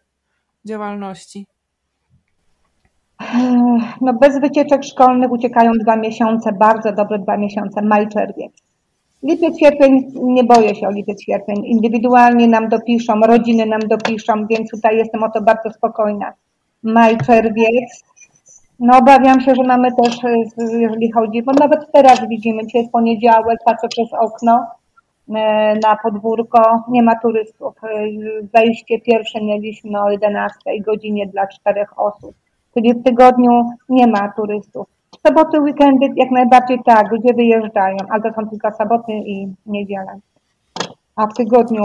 działalności. 0.66 1.46
No 4.02 4.14
bez 4.14 4.42
wycieczek 4.42 4.84
szkolnych 4.84 5.32
uciekają 5.32 5.72
dwa 5.72 5.96
miesiące, 5.96 6.52
bardzo 6.54 6.92
dobre 6.92 7.20
dwa 7.20 7.38
miesiące, 7.38 7.82
maj, 7.82 8.08
czerwiec. 8.10 8.52
Lipiec, 9.24 9.60
sierpień, 9.60 10.12
nie 10.16 10.44
boję 10.44 10.76
się 10.76 10.88
o 10.88 10.92
lipiec, 10.92 11.24
sierpień. 11.24 11.66
Indywidualnie 11.66 12.48
nam 12.48 12.70
dopiszą, 12.70 13.14
rodziny 13.20 13.66
nam 13.66 13.80
dopiszą, 13.80 14.48
więc 14.50 14.72
tutaj 14.72 14.98
jestem 14.98 15.24
o 15.24 15.32
to 15.32 15.42
bardzo 15.42 15.70
spokojna. 15.72 16.34
Maj, 16.84 17.18
czerwiec, 17.18 18.04
no 18.80 18.98
obawiam 18.98 19.42
się, 19.42 19.56
że 19.56 19.64
mamy 19.64 19.90
też, 20.04 20.24
e, 20.24 20.36
jeżeli 20.58 21.12
chodzi, 21.12 21.44
bo 21.44 21.52
nawet 21.60 21.92
teraz 21.92 22.28
widzimy, 22.28 22.66
dzisiaj 22.66 22.82
jest 22.82 22.92
poniedziałek, 22.92 23.60
patrzę 23.66 23.88
przez 23.88 24.14
okno, 24.14 24.68
na 25.84 25.98
podwórko, 26.04 26.84
nie 26.90 27.04
ma 27.04 27.20
turystów. 27.20 27.76
Wejście 28.54 29.00
pierwsze 29.00 29.42
mieliśmy 29.42 30.02
o 30.02 30.10
11 30.10 30.60
godzinie 30.86 31.28
dla 31.28 31.48
czterech 31.48 32.00
osób, 32.00 32.36
czyli 32.74 32.94
w 32.94 33.04
tygodniu 33.04 33.70
nie 33.90 34.08
ma 34.08 34.32
turystów. 34.36 34.88
Soboty, 35.28 35.62
weekendy 35.62 36.08
jak 36.16 36.32
najbardziej 36.32 36.80
tak, 36.86 37.12
ludzie 37.12 37.34
wyjeżdżają, 37.34 37.98
ale 38.10 38.22
to 38.22 38.34
są 38.34 38.50
tylko 38.50 38.72
soboty 38.72 39.12
i 39.12 39.48
niedziela. 39.66 40.16
A 41.16 41.28
w 41.28 41.34
tygodniu 41.34 41.84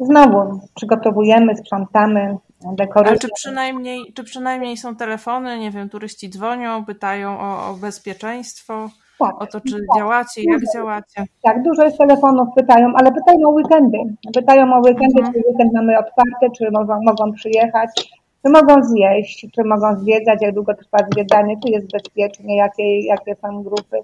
znowu 0.00 0.60
przygotowujemy, 0.74 1.56
sprzątamy, 1.56 2.36
dekorujemy. 2.62 3.16
A 3.16 3.20
czy 3.20 3.28
przynajmniej, 3.34 4.12
czy 4.14 4.24
przynajmniej 4.24 4.76
są 4.76 4.96
telefony, 4.96 5.58
nie 5.58 5.70
wiem, 5.70 5.88
turyści 5.88 6.30
dzwonią, 6.30 6.84
pytają 6.84 7.40
o, 7.40 7.70
o 7.70 7.74
bezpieczeństwo, 7.74 8.88
tak, 9.18 9.42
o 9.42 9.46
to, 9.46 9.60
czy 9.60 9.72
tak, 9.72 9.98
działacie, 9.98 10.42
jak 10.50 10.60
działacie? 10.74 11.24
Tak, 11.42 11.62
dużo 11.62 11.84
jest 11.84 11.98
telefonów, 11.98 12.48
pytają, 12.56 12.92
ale 12.96 13.12
pytają 13.12 13.48
o 13.48 13.50
weekendy. 13.50 13.98
Pytają 14.34 14.74
o 14.74 14.78
weekendy, 14.78 15.18
mhm. 15.18 15.32
czy 15.32 15.40
weekend 15.48 15.72
mamy 15.72 15.98
otwarty, 15.98 16.56
czy 16.58 16.70
mogą, 16.70 17.02
mogą 17.02 17.32
przyjechać, 17.32 17.90
czy 18.42 18.50
mogą 18.50 18.84
zjeść, 18.84 19.46
czy 19.54 19.64
mogą 19.64 20.00
zwiedzać, 20.00 20.38
jak 20.42 20.54
długo 20.54 20.74
trwa 20.74 20.98
zwiedzanie, 21.12 21.56
czy 21.64 21.70
jest 21.70 21.92
bezpiecznie, 21.92 22.56
jakie, 22.56 23.00
jakie 23.00 23.34
są 23.34 23.62
grupy. 23.62 23.96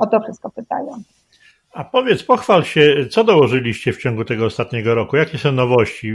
O 0.00 0.06
to 0.06 0.20
wszystko 0.20 0.50
pytają. 0.50 1.02
A 1.78 1.84
powiedz, 1.84 2.22
pochwal 2.22 2.64
się, 2.64 3.06
co 3.10 3.24
dołożyliście 3.24 3.92
w 3.92 4.02
ciągu 4.02 4.24
tego 4.24 4.46
ostatniego 4.46 4.94
roku? 4.94 5.16
Jakie 5.16 5.38
są 5.38 5.52
nowości? 5.52 6.12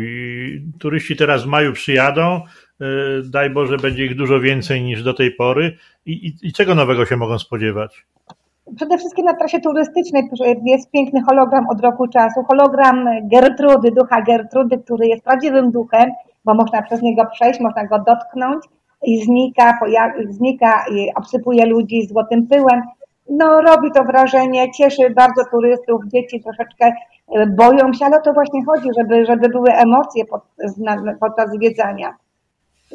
Turyści 0.80 1.16
teraz 1.16 1.44
w 1.44 1.48
maju 1.48 1.74
przyjadą, 1.74 2.42
y, 2.82 2.86
daj 3.30 3.50
Boże, 3.50 3.78
będzie 3.78 4.06
ich 4.06 4.16
dużo 4.16 4.40
więcej 4.40 4.84
niż 4.84 5.04
do 5.04 5.14
tej 5.14 5.32
pory. 5.32 5.78
I, 6.06 6.12
i, 6.12 6.48
i 6.48 6.54
czego 6.54 6.76
nowego 6.76 7.06
się 7.06 7.18
mogą 7.18 7.40
spodziewać? 7.40 8.06
Przede 8.76 8.98
wszystkim 8.98 9.26
na 9.26 9.34
trasie 9.34 9.60
turystycznej 9.60 10.24
jest 10.66 10.92
piękny 10.92 11.22
hologram 11.30 11.70
od 11.70 11.82
roku 11.82 12.08
czasu. 12.08 12.44
Hologram 12.44 13.06
Gertrudy, 13.24 13.92
ducha 13.92 14.22
Gertrudy, 14.22 14.78
który 14.78 15.08
jest 15.08 15.24
prawdziwym 15.24 15.72
duchem, 15.72 16.12
bo 16.46 16.54
można 16.54 16.82
przez 16.82 17.02
niego 17.02 17.26
przejść, 17.34 17.60
można 17.60 17.88
go 17.88 18.00
dotknąć 18.00 18.64
i 19.04 19.24
znika, 19.24 19.80
znika 20.30 20.86
i 20.92 21.10
obsypuje 21.16 21.66
ludzi 21.66 22.08
złotym 22.08 22.48
pyłem. 22.48 22.82
No, 23.30 23.62
robi 23.62 23.92
to 23.92 24.04
wrażenie, 24.04 24.72
cieszy 24.72 25.10
bardzo 25.10 25.46
turystów, 25.52 26.02
dzieci 26.08 26.44
troszeczkę 26.44 26.86
e, 27.36 27.48
boją 27.48 27.94
się, 27.94 28.06
ale 28.06 28.18
o 28.18 28.22
to 28.22 28.34
właśnie 28.34 28.66
chodzi, 28.66 28.90
żeby, 28.98 29.26
żeby 29.26 29.50
były 29.50 29.70
emocje 29.72 30.24
podczas 31.20 31.52
zwiedzania. 31.56 32.14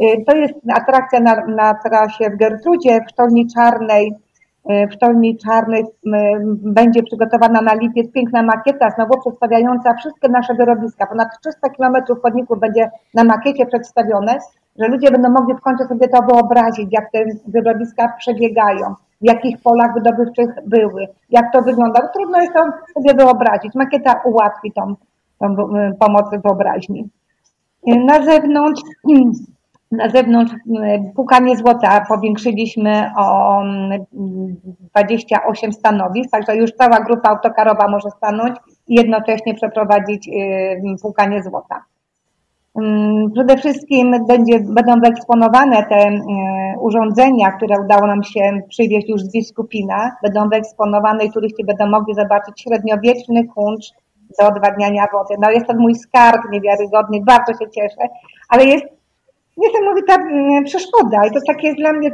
E, 0.00 0.24
to 0.24 0.36
jest 0.36 0.54
atrakcja 0.74 1.20
na, 1.20 1.46
na 1.46 1.74
trasie 1.74 2.30
w 2.30 2.36
Gertrudzie, 2.36 3.00
w 3.00 3.10
Sztolni 3.10 3.46
Czarnej. 3.46 4.12
E, 4.68 4.86
w 4.86 4.92
Sztolni 4.92 5.36
Czarnej 5.36 5.84
będzie 6.62 7.02
przygotowana 7.02 7.60
na 7.60 7.74
lipiec 7.74 8.12
piękna 8.12 8.42
makieta, 8.42 8.90
znowu 8.90 9.20
przedstawiająca 9.20 9.94
wszystkie 9.94 10.28
nasze 10.28 10.54
wyrobiska. 10.54 11.06
Ponad 11.06 11.28
300 11.40 11.70
kilometrów 11.70 12.22
chodników 12.22 12.60
będzie 12.60 12.90
na 13.14 13.24
makiecie 13.24 13.66
przedstawione, 13.66 14.38
że 14.78 14.88
ludzie 14.88 15.10
będą 15.10 15.30
mogli 15.30 15.54
w 15.54 15.60
końcu 15.60 15.84
sobie 15.84 16.08
to 16.08 16.22
wyobrazić, 16.22 16.88
jak 16.90 17.10
te 17.12 17.24
wyrobiska 17.46 18.12
przebiegają 18.18 18.94
w 19.20 19.24
jakich 19.24 19.62
polach 19.62 19.94
wydobywczych 19.94 20.50
były, 20.66 21.08
jak 21.30 21.52
to 21.52 21.62
wyglądało. 21.62 22.08
Trudno 22.14 22.40
jest 22.40 22.52
to 22.52 22.64
sobie 22.94 23.14
wyobrazić. 23.14 23.74
Makieta 23.74 24.20
ułatwi 24.24 24.72
tą, 24.72 24.94
tą 25.38 25.56
pomoc 25.98 26.26
wyobraźni. 26.44 27.08
Na 27.86 28.24
zewnątrz, 28.24 28.82
na 29.92 30.08
zewnątrz 30.08 30.54
pukanie 31.16 31.56
złota 31.56 32.04
powiększyliśmy 32.08 33.10
o 33.16 33.62
28 34.12 35.72
stanowisk, 35.72 36.30
także 36.30 36.56
już 36.56 36.72
cała 36.72 37.00
grupa 37.00 37.30
autokarowa 37.30 37.88
może 37.88 38.10
stanąć 38.10 38.56
i 38.88 38.94
jednocześnie 38.94 39.54
przeprowadzić 39.54 40.30
pukanie 41.02 41.42
złota. 41.42 41.84
Mm, 42.78 43.30
przede 43.30 43.56
wszystkim 43.56 44.26
będzie, 44.26 44.60
będą 44.60 45.00
wyeksponowane 45.00 45.82
te 45.82 45.96
e, 45.96 46.20
urządzenia, 46.80 47.52
które 47.52 47.80
udało 47.84 48.06
nam 48.06 48.22
się 48.22 48.60
przywieźć 48.68 49.08
już 49.08 49.22
z 49.22 49.32
Biskupina. 49.32 50.16
Będą 50.22 50.48
wyeksponowane 50.48 51.24
i 51.24 51.32
turyści 51.32 51.64
będą 51.64 51.86
mogli 51.86 52.14
zobaczyć 52.14 52.60
średniowieczny 52.60 53.44
kuncz 53.44 53.86
do 54.40 54.48
odwadniania 54.48 55.06
wody. 55.12 55.34
No 55.42 55.50
jest 55.50 55.66
to 55.66 55.74
mój 55.74 55.94
skarb 55.94 56.42
niewiarygodny, 56.52 57.20
bardzo 57.26 57.52
się 57.52 57.70
cieszę, 57.70 58.08
ale 58.48 58.64
jest 58.64 58.84
niesamowita 59.56 60.14
mm, 60.14 60.64
przeszkoda 60.64 61.26
i 61.26 61.30
to 61.30 61.40
takie 61.46 61.66
jest 61.66 61.78
dla 61.78 61.92
mnie, 61.92 62.10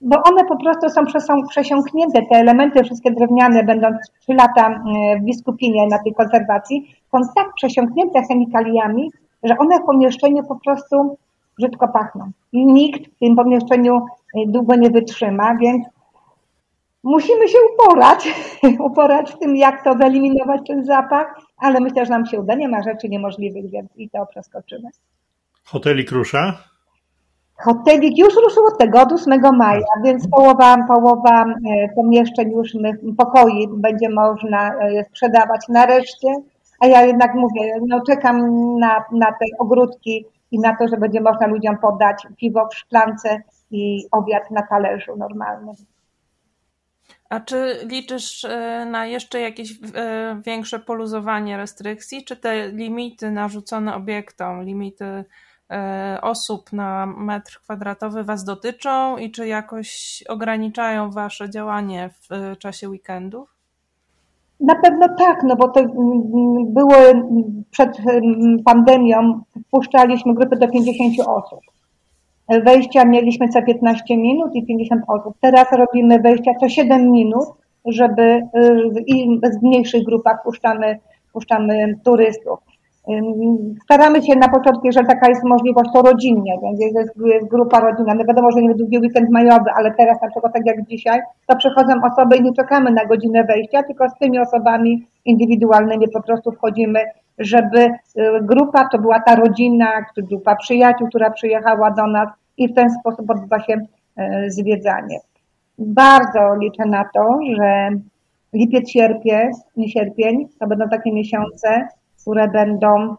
bo 0.00 0.16
one 0.22 0.44
po 0.44 0.56
prostu 0.56 0.88
są 0.88 1.02
przesiąknięte, 1.48 2.22
te 2.32 2.38
elementy 2.38 2.84
wszystkie 2.84 3.10
drewniane, 3.10 3.64
będąc 3.64 3.96
trzy 4.20 4.34
lata 4.34 4.66
mm, 4.66 5.20
w 5.20 5.24
Biskupinie 5.24 5.86
na 5.86 5.98
tej 5.98 6.14
konserwacji, 6.14 6.94
są 7.12 7.18
tak 7.36 7.46
przesiąknięte 7.54 8.22
chemikaliami, 8.28 9.10
że 9.42 9.58
one 9.58 9.80
w 9.80 9.86
pomieszczeniu 9.86 10.42
po 10.42 10.56
prostu 10.56 11.16
brzydko 11.58 11.88
pachną. 11.88 12.30
I 12.52 12.66
nikt 12.66 13.10
w 13.10 13.18
tym 13.18 13.36
pomieszczeniu 13.36 13.96
y, 13.96 14.46
długo 14.46 14.76
nie 14.76 14.90
wytrzyma, 14.90 15.54
więc 15.54 15.86
musimy 17.02 17.48
się 17.48 17.58
uporać, 17.74 18.28
uporać 18.88 19.32
w 19.32 19.38
tym, 19.38 19.56
jak 19.56 19.84
to 19.84 19.94
wyeliminować 19.94 20.60
ten 20.66 20.84
zapach, 20.84 21.34
ale 21.58 21.80
myślę, 21.80 22.06
że 22.06 22.10
nam 22.10 22.26
się 22.26 22.40
uda. 22.40 22.54
Nie 22.54 22.68
ma 22.68 22.82
rzeczy 22.82 23.08
niemożliwych, 23.08 23.70
więc 23.70 23.96
i 23.96 24.10
to 24.10 24.26
przeskoczymy. 24.26 24.88
Hotelik 25.64 26.10
rusza? 26.10 26.70
Hotelik 27.56 28.18
już 28.18 28.34
ruszył 28.34 28.66
od 28.66 28.78
tego, 28.78 29.00
od 29.02 29.12
8 29.12 29.56
maja, 29.56 29.86
więc 30.04 30.28
połowa, 30.28 30.76
połowa 30.88 31.44
y, 31.44 31.94
pomieszczeń 31.94 32.50
już 32.52 32.72
pokoi 33.16 33.68
będzie 33.68 34.08
można 34.08 34.70
y, 34.70 35.04
sprzedawać 35.08 35.68
nareszcie 35.68 36.28
a 36.80 36.86
ja 36.86 37.02
jednak 37.02 37.34
mówię, 37.34 37.72
no 37.88 38.00
czekam 38.06 38.38
na, 38.78 39.04
na 39.12 39.26
te 39.26 39.46
ogródki 39.58 40.24
i 40.50 40.58
na 40.58 40.76
to, 40.76 40.88
że 40.88 40.96
będzie 40.96 41.20
można 41.20 41.46
ludziom 41.46 41.78
podać 41.78 42.26
piwo 42.36 42.68
w 42.72 42.74
szklance 42.74 43.42
i 43.70 44.06
obiad 44.12 44.50
na 44.50 44.62
talerzu 44.62 45.16
normalnym. 45.16 45.74
A 47.30 47.40
czy 47.40 47.78
liczysz 47.84 48.44
e, 48.44 48.84
na 48.90 49.06
jeszcze 49.06 49.40
jakieś 49.40 49.72
e, 49.94 50.40
większe 50.46 50.78
poluzowanie 50.78 51.56
restrykcji, 51.56 52.24
czy 52.24 52.36
te 52.36 52.68
limity 52.68 53.30
narzucone 53.30 53.94
obiektom, 53.94 54.62
limity 54.62 55.24
e, 55.70 56.18
osób 56.22 56.72
na 56.72 57.06
metr 57.06 57.60
kwadratowy 57.62 58.24
Was 58.24 58.44
dotyczą 58.44 59.16
i 59.16 59.30
czy 59.30 59.46
jakoś 59.46 60.22
ograniczają 60.28 61.10
Wasze 61.10 61.50
działanie 61.50 62.10
w 62.20 62.56
czasie 62.58 62.88
weekendów? 62.88 63.59
Na 64.60 64.74
pewno 64.74 65.08
tak, 65.18 65.42
no 65.42 65.56
bo 65.56 65.68
to 65.68 65.80
mm, 65.80 65.92
było 66.74 66.94
przed 67.70 68.00
mm, 68.00 68.62
pandemią, 68.64 69.40
wpuszczaliśmy 69.66 70.34
grupy 70.34 70.56
do 70.56 70.68
50 70.68 71.14
osób. 71.28 71.60
Wejścia 72.64 73.04
mieliśmy 73.04 73.48
co 73.48 73.62
15 73.62 74.16
minut 74.16 74.54
i 74.54 74.66
50 74.66 75.02
osób. 75.08 75.34
Teraz 75.40 75.66
robimy 75.72 76.18
wejścia 76.18 76.52
co 76.60 76.68
7 76.68 77.10
minut, 77.10 77.48
żeby 77.86 78.22
y, 78.22 78.42
i 79.06 79.40
w 79.40 79.62
mniejszych 79.62 80.04
grupach 80.04 80.42
puszczamy, 80.44 80.98
puszczamy 81.32 81.94
turystów. 82.04 82.58
Staramy 83.84 84.22
się 84.22 84.36
na 84.36 84.48
początku, 84.48 84.86
jeżeli 84.86 85.06
taka 85.06 85.28
jest 85.28 85.44
możliwość, 85.44 85.90
to 85.94 86.02
rodzinnie, 86.02 86.58
więc 86.62 86.80
jest 86.80 87.10
grupa 87.50 87.80
rodzinna. 87.80 88.14
No 88.14 88.24
wiadomo, 88.24 88.50
że 88.50 88.62
nie 88.62 88.74
długi 88.74 88.98
weekend 88.98 89.30
majowy, 89.30 89.70
ale 89.76 89.94
teraz 89.94 90.22
na 90.22 90.28
przykład 90.28 90.52
tak 90.52 90.66
jak 90.66 90.86
dzisiaj, 90.86 91.20
to 91.46 91.56
przychodzą 91.56 91.94
osoby 92.12 92.36
i 92.36 92.42
nie 92.42 92.52
czekamy 92.52 92.90
na 92.90 93.04
godzinę 93.04 93.44
wejścia, 93.44 93.82
tylko 93.82 94.08
z 94.08 94.18
tymi 94.18 94.38
osobami 94.38 95.06
indywidualnymi 95.24 96.08
po 96.08 96.22
prostu 96.22 96.52
wchodzimy, 96.52 97.00
żeby 97.38 97.80
y, 97.80 97.90
grupa 98.42 98.88
to 98.92 98.98
była 98.98 99.20
ta 99.20 99.34
rodzina, 99.34 99.86
grupa 100.16 100.56
przyjaciół, 100.56 101.08
która 101.08 101.30
przyjechała 101.30 101.90
do 101.90 102.06
nas 102.06 102.28
i 102.56 102.68
w 102.68 102.74
ten 102.74 102.90
sposób 102.90 103.30
odbywa 103.30 103.60
się 103.60 103.74
y, 103.74 104.50
zwiedzanie. 104.50 105.18
Bardzo 105.78 106.54
liczę 106.54 106.86
na 106.86 107.04
to, 107.14 107.38
że 107.56 107.90
lipiec, 108.52 108.90
sierpień, 108.90 109.50
sierpień, 109.88 110.48
to 110.58 110.66
będą 110.66 110.88
takie 110.88 111.12
miesiące, 111.12 111.88
które 112.20 112.48
będą 112.48 113.16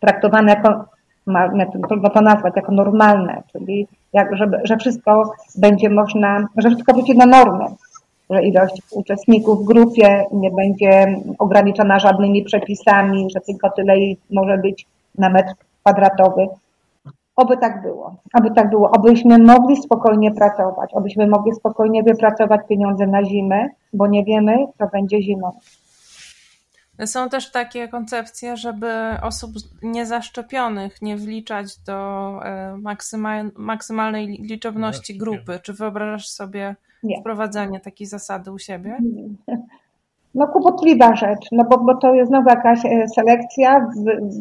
traktowane 0.00 0.52
jako, 0.52 0.84
trudno 1.88 2.10
to 2.10 2.20
nazwać, 2.20 2.52
jako 2.56 2.72
normalne, 2.72 3.42
czyli 3.52 3.86
jak, 4.12 4.36
żeby, 4.36 4.60
że 4.64 4.76
wszystko 4.76 5.32
będzie 5.58 5.90
można, 5.90 6.46
że 6.56 6.68
wszystko 6.68 6.92
wróci 6.92 7.16
na 7.16 7.26
normę, 7.26 7.66
że 8.30 8.42
ilość 8.42 8.82
uczestników 8.90 9.62
w 9.62 9.66
grupie 9.66 10.24
nie 10.32 10.50
będzie 10.50 11.20
ograniczona 11.38 11.98
żadnymi 11.98 12.44
przepisami, 12.44 13.28
że 13.34 13.40
tylko 13.40 13.70
tyle 13.70 13.94
może 14.30 14.58
być 14.58 14.86
na 15.18 15.28
metr 15.28 15.54
kwadratowy. 15.82 16.48
Oby 17.36 17.56
tak 17.56 17.82
było, 17.82 18.14
aby 18.32 18.50
tak 18.50 18.70
było, 18.70 18.90
obyśmy 18.90 19.38
mogli 19.38 19.76
spokojnie 19.76 20.30
pracować, 20.30 20.94
obyśmy 20.94 21.26
mogli 21.26 21.54
spokojnie 21.54 22.02
wypracować 22.02 22.60
pieniądze 22.68 23.06
na 23.06 23.24
zimę, 23.24 23.68
bo 23.92 24.06
nie 24.06 24.24
wiemy, 24.24 24.66
co 24.78 24.86
będzie 24.86 25.22
zimą. 25.22 25.50
Są 27.04 27.28
też 27.28 27.50
takie 27.50 27.88
koncepcje, 27.88 28.56
żeby 28.56 28.92
osób 29.22 29.50
niezaszczepionych 29.82 31.02
nie 31.02 31.16
wliczać 31.16 31.78
do 31.78 32.30
e, 32.44 32.76
maksymalnej 33.56 34.26
liczebności 34.26 35.18
grupy. 35.18 35.58
Czy 35.62 35.72
wyobrażasz 35.72 36.28
sobie 36.28 36.76
nie. 37.02 37.20
wprowadzenie 37.20 37.80
takiej 37.80 38.06
zasady 38.06 38.52
u 38.52 38.58
siebie? 38.58 38.98
no 40.34 40.48
kłopotliwa 40.48 41.16
rzecz, 41.16 41.46
no 41.52 41.64
bo, 41.64 41.78
bo 41.78 41.96
to 41.96 42.14
jest 42.14 42.28
znowu 42.28 42.48
jakaś 42.48 42.84
e, 42.84 43.08
selekcja, 43.08 43.90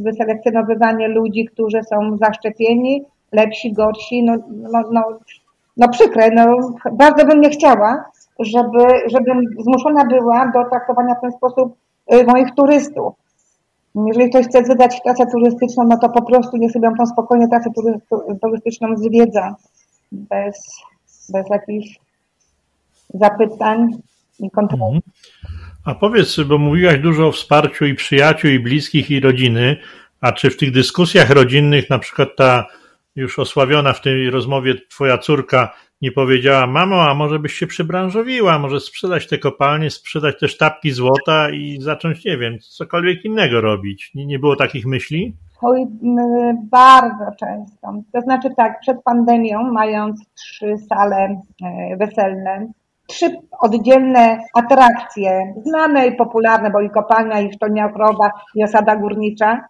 wyselekcjonowywanie 0.03 1.07
ludzi, 1.07 1.45
którzy 1.45 1.83
są 1.83 2.17
zaszczepieni, 2.17 3.05
lepsi, 3.31 3.73
gorsi, 3.73 4.23
no, 4.23 4.35
no, 4.49 4.81
no, 4.91 5.03
no 5.77 5.89
przykre, 5.89 6.29
no 6.31 6.45
bardzo 6.91 7.25
bym 7.25 7.41
nie 7.41 7.49
chciała, 7.49 8.05
żeby, 8.39 8.83
żebym 9.05 9.41
zmuszona 9.59 10.05
była 10.05 10.51
do 10.53 10.69
traktowania 10.69 11.15
w 11.15 11.21
ten 11.21 11.31
sposób 11.31 11.75
moich 12.27 12.47
turystów. 12.57 13.13
Jeżeli 14.07 14.29
ktoś 14.29 14.45
chce 14.45 14.63
wydać 14.63 15.01
trasę 15.03 15.23
turystyczną, 15.31 15.83
no 15.89 15.97
to 15.97 16.09
po 16.09 16.25
prostu 16.25 16.57
niech 16.57 16.71
sobie 16.71 16.89
tą 16.97 17.05
spokojnie 17.05 17.47
trasę 17.47 17.69
turystyczną 18.41 18.97
zwiedza, 18.97 19.55
bez, 20.11 20.81
bez 21.29 21.49
jakichś 21.49 21.99
zapytań 23.13 23.87
i 24.39 24.51
kontroli. 24.51 24.83
Mhm. 24.83 25.01
A 25.85 25.95
powiedz, 25.95 26.39
bo 26.39 26.57
mówiłaś 26.57 26.99
dużo 26.99 27.27
o 27.27 27.31
wsparciu 27.31 27.85
i 27.85 27.95
przyjaciół, 27.95 28.51
i 28.51 28.59
bliskich, 28.59 29.11
i 29.11 29.19
rodziny, 29.19 29.77
a 30.21 30.31
czy 30.31 30.49
w 30.49 30.57
tych 30.57 30.71
dyskusjach 30.71 31.29
rodzinnych, 31.29 31.89
na 31.89 31.99
przykład 31.99 32.29
ta 32.37 32.65
już 33.15 33.39
osławiona 33.39 33.93
w 33.93 34.01
tej 34.01 34.29
rozmowie 34.29 34.75
twoja 34.89 35.17
córka 35.17 35.75
nie 36.01 36.11
powiedziała, 36.11 36.67
mamo, 36.67 37.09
a 37.09 37.13
może 37.13 37.39
byś 37.39 37.53
się 37.53 37.67
przybranżowiła, 37.67 38.59
może 38.59 38.79
sprzedać 38.79 39.27
te 39.27 39.37
kopalnie, 39.37 39.89
sprzedać 39.89 40.39
te 40.39 40.47
sztabki 40.47 40.91
złota 40.91 41.49
i 41.49 41.77
zacząć, 41.81 42.25
nie 42.25 42.37
wiem, 42.37 42.59
cokolwiek 42.59 43.25
innego 43.25 43.61
robić. 43.61 44.11
Nie, 44.15 44.25
nie 44.25 44.39
było 44.39 44.55
takich 44.55 44.85
myśli? 44.85 45.33
Oj, 45.61 45.85
bardzo 46.71 47.25
często. 47.39 47.93
To 48.13 48.21
znaczy 48.21 48.49
tak, 48.57 48.79
przed 48.79 49.03
pandemią, 49.03 49.71
mając 49.71 50.21
trzy 50.35 50.75
sale 50.89 51.41
e, 51.63 51.97
weselne, 51.97 52.71
trzy 53.07 53.37
oddzielne 53.59 54.39
atrakcje, 54.53 55.53
znane 55.65 56.07
i 56.07 56.15
popularne, 56.15 56.71
bo 56.71 56.81
i 56.81 56.89
kopalnia, 56.89 57.39
i 57.39 57.53
sztolnia 57.53 57.85
okrowa, 57.85 58.31
i 58.55 58.63
osada 58.63 58.95
górnicza, 58.95 59.67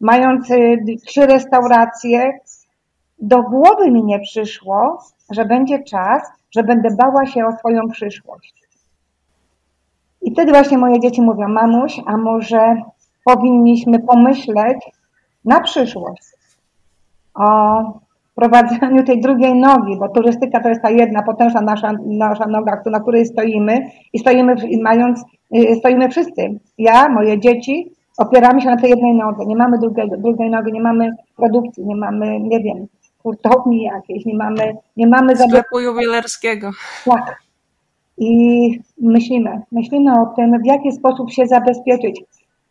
mając 0.00 0.50
y, 0.50 0.78
trzy 1.06 1.26
restauracje, 1.26 2.38
do 3.18 3.42
głowy 3.42 3.90
mi 3.90 4.04
nie 4.04 4.20
przyszło, 4.20 5.02
że 5.32 5.44
będzie 5.44 5.82
czas, 5.82 6.22
że 6.50 6.62
będę 6.62 6.88
bała 6.96 7.26
się 7.26 7.46
o 7.46 7.52
swoją 7.52 7.88
przyszłość. 7.88 8.54
I 10.22 10.32
wtedy 10.32 10.52
właśnie 10.52 10.78
moje 10.78 11.00
dzieci 11.00 11.22
mówią, 11.22 11.48
mamuś, 11.48 12.00
a 12.06 12.16
może 12.16 12.82
powinniśmy 13.24 13.98
pomyśleć 13.98 14.78
na 15.44 15.60
przyszłość 15.60 16.22
o 17.34 17.82
prowadzeniu 18.34 19.04
tej 19.04 19.20
drugiej 19.20 19.54
nogi, 19.54 19.96
bo 19.98 20.08
turystyka 20.08 20.60
to 20.60 20.68
jest 20.68 20.82
ta 20.82 20.90
jedna 20.90 21.22
potężna 21.22 21.60
nasza, 21.60 21.92
nasza 22.06 22.46
noga, 22.46 22.82
na 22.86 23.00
której 23.00 23.26
stoimy 23.26 23.90
i 24.12 24.18
stoimy 24.18 24.54
mając, 24.82 25.24
y, 25.56 25.76
stoimy 25.76 26.08
wszyscy. 26.08 26.60
Ja, 26.78 27.08
moje 27.08 27.40
dzieci, 27.40 27.92
opieramy 28.18 28.60
się 28.60 28.68
na 28.68 28.76
tej 28.76 28.90
jednej 28.90 29.14
nodze. 29.14 29.46
Nie 29.46 29.56
mamy 29.56 29.78
drugiej, 29.78 30.10
drugiej 30.18 30.50
nogi, 30.50 30.72
nie 30.72 30.82
mamy 30.82 31.10
produkcji, 31.36 31.86
nie 31.86 31.96
mamy, 31.96 32.40
nie 32.40 32.60
wiem, 32.60 32.86
hurtowni 33.22 33.82
jakiejś, 33.82 34.24
nie 34.24 34.36
mamy, 34.36 34.76
nie 34.96 35.06
mamy 35.06 35.36
sklepu 35.36 35.80
jubilerskiego. 35.80 36.70
Tak. 37.04 37.42
I 38.18 38.80
myślimy, 39.00 39.62
myślimy 39.72 40.12
o 40.20 40.26
tym, 40.26 40.62
w 40.62 40.66
jaki 40.66 40.92
sposób 40.92 41.30
się 41.30 41.46
zabezpieczyć. 41.46 42.24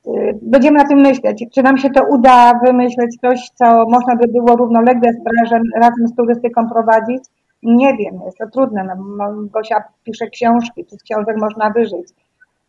Y, 0.08 0.40
będziemy 0.42 0.78
na 0.78 0.88
tym 0.88 1.00
myśleć. 1.00 1.46
Czy 1.54 1.64
nam 1.64 1.78
się 1.78 1.90
to 1.90 2.04
uda 2.10 2.60
wymyśleć 2.66 3.18
coś, 3.22 3.50
co 3.56 3.86
można 3.90 4.16
by 4.16 4.28
było 4.28 4.56
równolegle 4.56 5.14
z 5.14 5.24
branżem 5.24 5.64
razem 5.76 6.08
z 6.08 6.16
turystyką 6.16 6.70
prowadzić? 6.70 7.24
Nie 7.64 7.98
wiem, 7.98 8.20
jest 8.26 8.38
to 8.38 8.48
trudne. 8.48 8.84
No, 9.18 9.34
Gosia 9.54 9.84
pisze 10.04 10.28
książki, 10.28 10.86
czy 10.86 10.96
z 10.96 11.04
książek 11.04 11.38
można 11.38 11.70
wyżyć. 11.70 12.08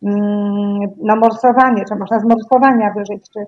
Mm, 0.03 0.79
no 0.97 1.15
morsowanie, 1.15 1.85
czy 1.89 1.95
można 1.95 2.19
z 2.19 2.23
morsowania 2.23 2.93
wyżyć, 2.93 3.29
czy 3.33 3.39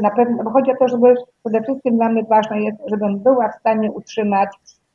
na 0.00 0.10
pewno, 0.10 0.44
bo 0.44 0.50
chodzi 0.50 0.70
o 0.70 0.76
to, 0.76 0.88
żeby 0.88 1.14
przede 1.44 1.62
wszystkim 1.62 1.96
dla 1.96 2.08
mnie 2.08 2.22
ważne 2.30 2.60
jest, 2.60 2.78
żebym 2.90 3.18
była 3.18 3.48
w 3.48 3.60
stanie 3.60 3.92
utrzymać 3.92 4.48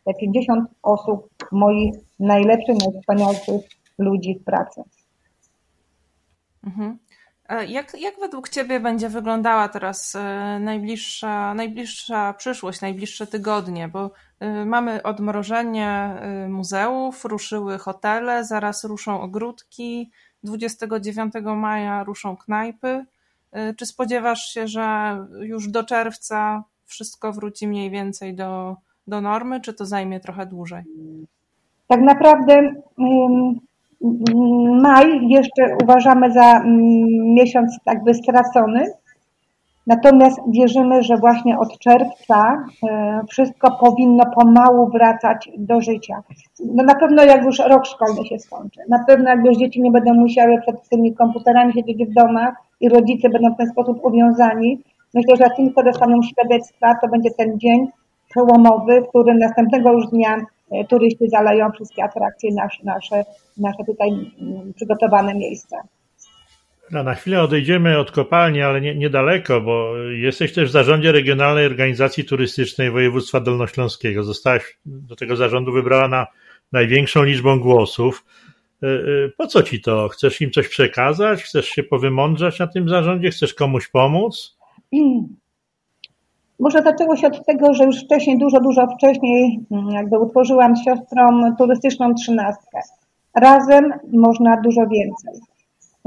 te 0.06 0.14
50 0.14 0.70
osób, 0.84 1.30
moich 1.52 1.94
najlepszych, 2.20 2.76
najwspanialszych 2.86 3.62
ludzi 3.98 4.40
w 4.42 4.44
pracy. 4.44 4.82
Mhm. 6.64 6.98
Jak, 7.68 8.00
jak 8.00 8.20
według 8.20 8.50
Ciebie 8.50 8.80
będzie 8.80 9.10
wyglądała 9.10 9.68
teraz 9.68 10.16
e, 10.16 10.60
najbliższa, 10.60 11.54
najbliższa 11.54 12.34
przyszłość, 12.34 12.82
najbliższe 12.82 13.28
tygodnie? 13.28 13.88
Bo 13.88 14.12
e, 14.40 14.66
mamy 14.66 15.04
odmrożenie 15.04 15.88
e, 15.88 16.50
muzeów, 16.50 17.26
ruszyły 17.26 17.78
hotele, 17.78 18.46
zaraz 18.46 18.84
ruszą 18.84 19.22
ogródki, 19.22 20.12
29 20.44 21.34
maja 21.56 22.04
ruszą 22.04 22.38
knajpy. 22.38 23.06
Czy 23.78 23.86
spodziewasz 23.86 24.54
się, 24.54 24.68
że 24.68 25.18
już 25.42 25.68
do 25.68 25.84
czerwca 25.84 26.64
wszystko 26.86 27.34
wróci 27.34 27.68
mniej 27.68 27.90
więcej 27.90 28.36
do, 28.36 28.76
do 29.08 29.22
normy, 29.22 29.62
czy 29.62 29.74
to 29.74 29.86
zajmie 29.86 30.20
trochę 30.20 30.46
dłużej? 30.46 30.84
Tak 31.88 32.02
naprawdę 32.02 32.74
Maj 34.82 35.28
jeszcze 35.30 35.78
uważamy 35.84 36.32
za 36.32 36.60
mm, 36.60 36.74
miesiąc 37.34 37.78
jakby 37.86 38.14
stracony, 38.14 38.86
natomiast 39.88 40.40
wierzymy, 40.48 41.04
że 41.04 41.18
właśnie 41.18 41.60
od 41.60 41.80
czerwca 41.80 42.66
e, 42.90 43.22
wszystko 43.30 43.72
powinno 43.72 44.24
pomału 44.36 44.90
wracać 44.90 45.50
do 45.58 45.82
życia. 45.82 46.24
No 46.60 46.84
na 46.84 46.96
pewno 46.96 47.24
jak 47.24 47.46
już 47.46 47.60
rok 47.60 47.86
szkolny 47.86 48.26
się 48.26 48.40
skończy, 48.40 48.80
na 48.90 49.04
pewno 49.08 49.30
jak 49.30 49.46
już 49.46 49.58
dzieci 49.58 49.82
nie 49.82 49.92
będą 49.92 50.14
musiały 50.14 50.62
przed 50.62 50.90
tymi 50.90 51.14
komputerami 51.14 51.74
siedzieć 51.74 52.10
w 52.10 52.14
domach 52.14 52.54
i 52.82 52.90
rodzice 52.90 53.30
będą 53.30 53.54
w 53.54 53.58
ten 53.58 53.68
sposób 53.68 54.00
uwiązani, 54.04 54.80
myślę, 55.14 55.36
że 55.36 55.56
tylko 55.56 55.84
dostaną 55.84 56.22
świadectwa, 56.22 56.96
to 57.02 57.08
będzie 57.08 57.30
ten 57.38 57.60
dzień 57.60 57.88
przełomowy, 58.30 59.02
w 59.02 59.10
którym 59.10 59.40
następnego 59.40 59.92
już 59.92 60.08
dnia 60.08 60.38
E, 60.72 60.86
turyści 60.86 61.30
zaleją 61.30 61.72
wszystkie 61.72 62.04
atrakcje 62.04 62.54
nasze, 62.54 62.84
nasze, 62.84 63.26
nasze 63.58 63.84
tutaj 63.86 64.10
mm, 64.42 64.74
przygotowane 64.74 65.34
miejsca. 65.34 65.78
No, 66.92 67.04
na 67.04 67.16
chwilę 67.16 67.42
odejdziemy 67.42 67.98
od 67.98 68.12
kopalni, 68.12 68.62
ale 68.62 68.82
nie, 68.82 68.96
niedaleko, 68.96 69.62
bo 69.62 69.98
jesteś 69.98 70.54
też 70.54 70.70
w 70.70 70.72
zarządzie 70.72 71.12
Regionalnej 71.12 71.66
Organizacji 71.66 72.26
Turystycznej 72.26 72.92
Województwa 72.92 73.40
Dolnośląskiego. 73.40 74.24
Zostałaś 74.24 74.78
do 74.86 75.16
tego 75.16 75.36
zarządu 75.36 75.72
wybrana 75.72 76.28
największą 76.72 77.24
liczbą 77.24 77.60
głosów. 77.60 78.26
E, 78.84 78.88
e, 78.88 79.00
po 79.38 79.48
co 79.48 79.64
ci 79.64 79.82
to? 79.82 80.08
Chcesz 80.08 80.42
im 80.42 80.52
coś 80.52 80.68
przekazać? 80.68 81.44
Chcesz 81.44 81.66
się 81.66 81.84
powymądrzać 81.84 82.60
na 82.60 82.68
tym 82.68 82.90
zarządzie? 82.90 83.30
Chcesz 83.30 83.54
komuś 83.54 83.88
pomóc? 83.88 84.58
Może 86.60 86.82
zaczęło 86.82 87.16
się 87.16 87.28
od 87.28 87.46
tego, 87.46 87.74
że 87.74 87.84
już 87.84 88.04
wcześniej, 88.04 88.38
dużo, 88.40 88.60
dużo 88.60 88.88
wcześniej, 88.98 89.60
mm, 89.72 89.90
jakby 89.90 90.20
utworzyłam 90.20 90.76
siostrą 90.76 91.56
turystyczną 91.58 92.14
trzynastkę. 92.14 92.80
Razem 93.36 93.94
można 94.14 94.62
dużo 94.62 94.82
więcej. 94.82 95.42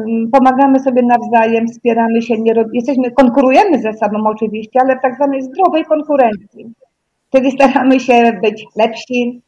Mm, 0.08 0.30
pomagamy 0.30 0.80
sobie 0.80 1.02
nawzajem, 1.02 1.66
wspieramy 1.66 2.22
się, 2.22 2.34
nie 2.38 2.54
rob... 2.54 2.66
jesteśmy, 2.72 3.10
konkurujemy 3.10 3.78
ze 3.78 3.92
sobą 3.92 4.18
oczywiście, 4.26 4.80
ale 4.82 4.96
w 4.96 5.02
tak 5.02 5.14
zwanej 5.16 5.42
zdrowej 5.42 5.84
konkurencji. 5.84 6.74
Wtedy 7.28 7.50
staramy 7.50 8.00
się 8.00 8.32
być 8.42 8.66
lepsi, 8.76 9.42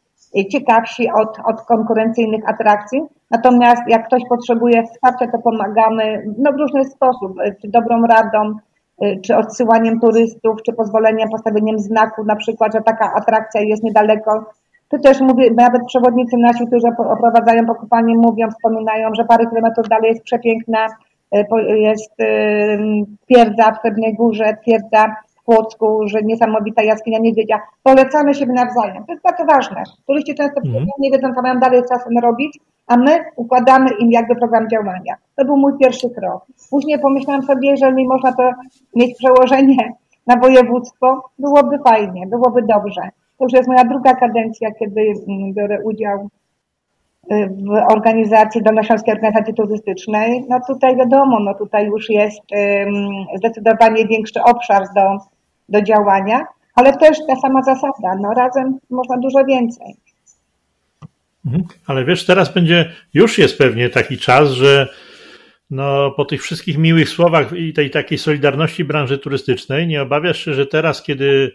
ciekawsi 0.53 1.09
od, 1.11 1.39
od 1.45 1.63
konkurencyjnych 1.63 2.49
atrakcji. 2.49 3.01
Natomiast 3.31 3.83
jak 3.89 4.07
ktoś 4.07 4.23
potrzebuje 4.29 4.83
wsparcia, 4.83 5.27
to 5.33 5.39
pomagamy 5.39 6.25
no, 6.39 6.53
w 6.53 6.57
różny 6.57 6.85
sposób, 6.85 7.33
czy 7.63 7.69
dobrą 7.69 8.03
radą, 8.03 8.55
Y, 9.03 9.21
czy 9.21 9.37
odsyłaniem 9.37 10.01
turystów, 10.01 10.63
czy 10.67 10.73
pozwoleniem, 10.73 11.29
postawieniem 11.31 11.79
znaku, 11.79 12.25
na 12.25 12.37
przykład, 12.37 12.73
że 12.75 12.81
taka 12.81 13.13
atrakcja 13.15 13.61
jest 13.61 13.83
niedaleko. 13.83 14.45
Tu 14.93 14.99
też 14.99 15.21
mówię, 15.21 15.51
nawet 15.57 15.83
przewodnicy 15.87 16.37
nasi, 16.37 16.67
którzy 16.67 16.87
oprowadzają 16.99 17.67
pokopanie, 17.67 18.15
mówią, 18.17 18.51
wspominają, 18.51 19.15
że 19.15 19.25
parę 19.25 19.47
kilometrów 19.47 19.89
dalej 19.89 20.11
jest 20.11 20.23
przepiękna, 20.23 20.87
y, 21.37 21.79
jest 21.79 22.21
y, 22.21 22.25
twierdza 23.25 23.73
w 23.73 23.83
Pewnej 23.83 24.15
Górze, 24.15 24.57
twierdza 24.63 25.17
w 25.41 25.45
Płocku, 25.45 26.09
że 26.09 26.23
niesamowita 26.23 26.83
jaskinia 26.83 27.19
niedźwiedzia. 27.19 27.61
Polecamy 27.83 28.35
się 28.35 28.47
nawzajem. 28.47 29.05
To 29.05 29.13
jest 29.13 29.25
bardzo 29.25 29.45
ważne. 29.45 29.83
Turyści 30.07 30.35
często 30.35 30.61
mm. 30.65 30.87
nie 30.99 31.11
wiedzą, 31.11 31.35
co 31.35 31.43
mają 31.43 31.61
dalej 31.61 31.83
z 31.85 31.89
czasem 31.89 32.19
robić, 32.19 32.59
a 32.87 32.97
my 32.97 33.25
układamy 33.37 33.91
im 33.99 34.11
jakby 34.11 34.37
program 34.37 34.69
działania. 34.69 35.15
To 35.37 35.45
był 35.45 35.57
mój 35.57 35.73
pierwszy 35.79 36.11
krok. 36.11 36.47
Później 36.71 36.99
pomyślałam 36.99 37.43
sobie, 37.43 37.71
jeżeli 37.71 38.09
można 38.09 38.33
to 38.33 38.51
mieć 38.97 39.19
przełożenie 39.19 39.93
na 40.27 40.37
województwo, 40.37 41.23
byłoby 41.39 41.79
fajnie, 41.79 42.27
byłoby 42.27 42.63
dobrze. 42.63 43.03
To 43.43 43.47
już 43.47 43.53
jest 43.53 43.69
moja 43.69 43.85
druga 43.85 44.15
kadencja, 44.15 44.71
kiedy 44.79 45.01
mm, 45.01 45.53
biorę 45.53 45.79
udział 45.85 46.29
y, 47.33 47.49
w 47.49 47.93
organizacji, 47.93 48.63
Dolnośląskiej 48.63 49.15
Organizacji 49.15 49.55
Turystycznej. 49.55 50.45
No 50.49 50.61
tutaj 50.67 50.97
wiadomo, 50.97 51.41
no 51.41 51.55
tutaj 51.55 51.87
już 51.87 52.11
jest 52.11 52.41
zdecydowanie 53.37 54.07
większy 54.07 54.43
obszar 54.43 54.83
do, 54.95 55.19
do 55.69 55.83
działania, 55.83 56.47
ale 56.75 56.93
też 56.97 57.19
ta 57.29 57.37
sama 57.37 57.63
zasada, 57.63 58.15
no 58.21 58.35
razem 58.35 58.79
można 58.91 59.17
dużo 59.17 59.45
więcej. 59.45 59.97
Mhm. 61.47 61.65
Ale 61.87 62.05
wiesz, 62.05 62.27
teraz 62.27 62.55
będzie, 62.55 62.93
już 63.15 63.39
jest 63.39 63.59
pewnie 63.59 63.91
taki 63.91 64.19
czas, 64.19 64.51
że 64.51 64.89
no, 65.71 66.11
po 66.11 66.25
tych 66.25 66.43
wszystkich 66.43 66.79
miłych 66.79 67.09
słowach 67.09 67.53
i 67.53 67.73
tej 67.73 67.91
takiej 67.91 68.19
solidarności 68.19 68.85
branży 68.85 69.19
turystycznej, 69.19 69.87
nie 69.87 70.03
obawiasz 70.03 70.45
się, 70.45 70.55
że 70.55 70.67
teraz, 70.67 71.03
kiedy 71.03 71.53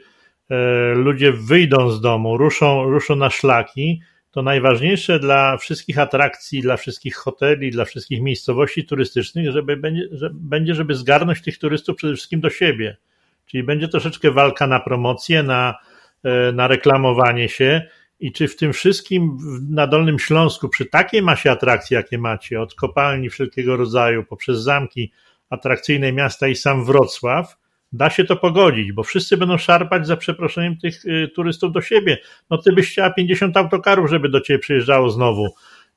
ludzie 0.95 1.31
wyjdą 1.31 1.89
z 1.89 2.01
domu, 2.01 2.37
ruszą, 2.37 2.83
ruszą 2.83 3.15
na 3.15 3.29
szlaki, 3.29 4.01
to 4.31 4.41
najważniejsze 4.41 5.19
dla 5.19 5.57
wszystkich 5.57 5.99
atrakcji, 5.99 6.61
dla 6.61 6.77
wszystkich 6.77 7.15
hoteli, 7.15 7.71
dla 7.71 7.85
wszystkich 7.85 8.21
miejscowości 8.21 8.85
turystycznych, 8.85 9.51
żeby 9.51 9.77
będzie, 9.77 10.07
że, 10.11 10.29
będzie, 10.33 10.75
żeby 10.75 10.95
zgarnąć 10.95 11.41
tych 11.41 11.57
turystów 11.57 11.95
przede 11.95 12.13
wszystkim 12.13 12.41
do 12.41 12.49
siebie. 12.49 12.97
Czyli 13.45 13.63
będzie 13.63 13.87
troszeczkę 13.87 14.31
walka 14.31 14.67
na 14.67 14.79
promocję, 14.79 15.43
na, 15.43 15.75
e, 16.23 16.51
na 16.51 16.67
reklamowanie 16.67 17.49
się. 17.49 17.81
I 18.19 18.31
czy 18.31 18.47
w 18.47 18.55
tym 18.55 18.73
wszystkim 18.73 19.37
na 19.69 19.87
Dolnym 19.87 20.19
Śląsku, 20.19 20.69
przy 20.69 20.85
takiej 20.85 21.21
masie 21.21 21.51
atrakcji, 21.51 21.95
jakie 21.95 22.17
macie, 22.17 22.61
od 22.61 22.75
kopalni 22.75 23.29
wszelkiego 23.29 23.77
rodzaju, 23.77 24.23
poprzez 24.23 24.59
zamki 24.59 25.11
atrakcyjne 25.49 26.13
miasta 26.13 26.47
i 26.47 26.55
sam 26.55 26.85
Wrocław, 26.85 27.57
da 27.91 28.09
się 28.09 28.23
to 28.23 28.35
pogodzić, 28.35 28.91
bo 28.91 29.03
wszyscy 29.03 29.37
będą 29.37 29.57
szarpać 29.57 30.07
za 30.07 30.17
przeproszeniem 30.17 30.77
tych 30.77 31.05
y, 31.05 31.27
turystów 31.35 31.71
do 31.71 31.81
siebie. 31.81 32.17
No 32.49 32.57
ty 32.57 32.73
byś 32.73 32.91
chciała 32.91 33.09
50 33.13 33.57
autokarów, 33.57 34.09
żeby 34.09 34.29
do 34.29 34.41
ciebie 34.41 34.59
przyjeżdżało 34.59 35.09
znowu. 35.09 35.47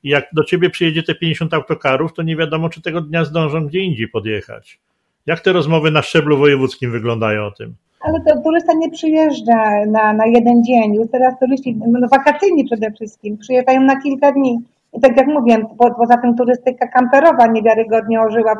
I 0.03 0.09
jak 0.09 0.25
do 0.33 0.43
ciebie 0.43 0.69
przyjedzie 0.69 1.03
te 1.03 1.15
50 1.15 1.53
autokarów, 1.53 2.13
to 2.13 2.23
nie 2.23 2.35
wiadomo, 2.35 2.69
czy 2.69 2.81
tego 2.81 3.01
dnia 3.01 3.25
zdążą 3.25 3.67
gdzie 3.67 3.79
indziej 3.79 4.07
podjechać. 4.07 4.79
Jak 5.25 5.39
te 5.39 5.53
rozmowy 5.53 5.91
na 5.91 6.01
szczeblu 6.01 6.37
wojewódzkim 6.37 6.91
wyglądają 6.91 7.45
o 7.45 7.51
tym? 7.51 7.75
Ale 8.01 8.19
to 8.27 8.41
turysta 8.43 8.73
nie 8.73 8.89
przyjeżdża 8.91 9.85
na, 9.85 10.13
na 10.13 10.25
jeden 10.25 10.63
dzień. 10.63 10.95
Już 10.95 11.11
teraz 11.11 11.39
turyści, 11.39 11.75
no 11.87 12.07
wakacyjni 12.07 12.65
przede 12.65 12.91
wszystkim, 12.91 13.37
przyjeżdżają 13.37 13.81
na 13.81 14.01
kilka 14.01 14.31
dni. 14.31 14.59
I 14.93 15.01
tak 15.01 15.17
jak 15.17 15.27
mówiłem, 15.27 15.67
po, 15.77 15.93
poza 15.95 16.17
tym 16.17 16.37
turystyka 16.37 16.87
kamperowa 16.87 17.47
niewiarygodnie 17.47 18.21
ożyła 18.21 18.55
w, 18.55 18.59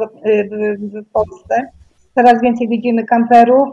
w, 0.51 1.05
w 1.05 1.11
Polsce. 1.11 1.71
Coraz 2.16 2.41
więcej 2.41 2.68
widzimy 2.68 3.03
kamperów. 3.03 3.70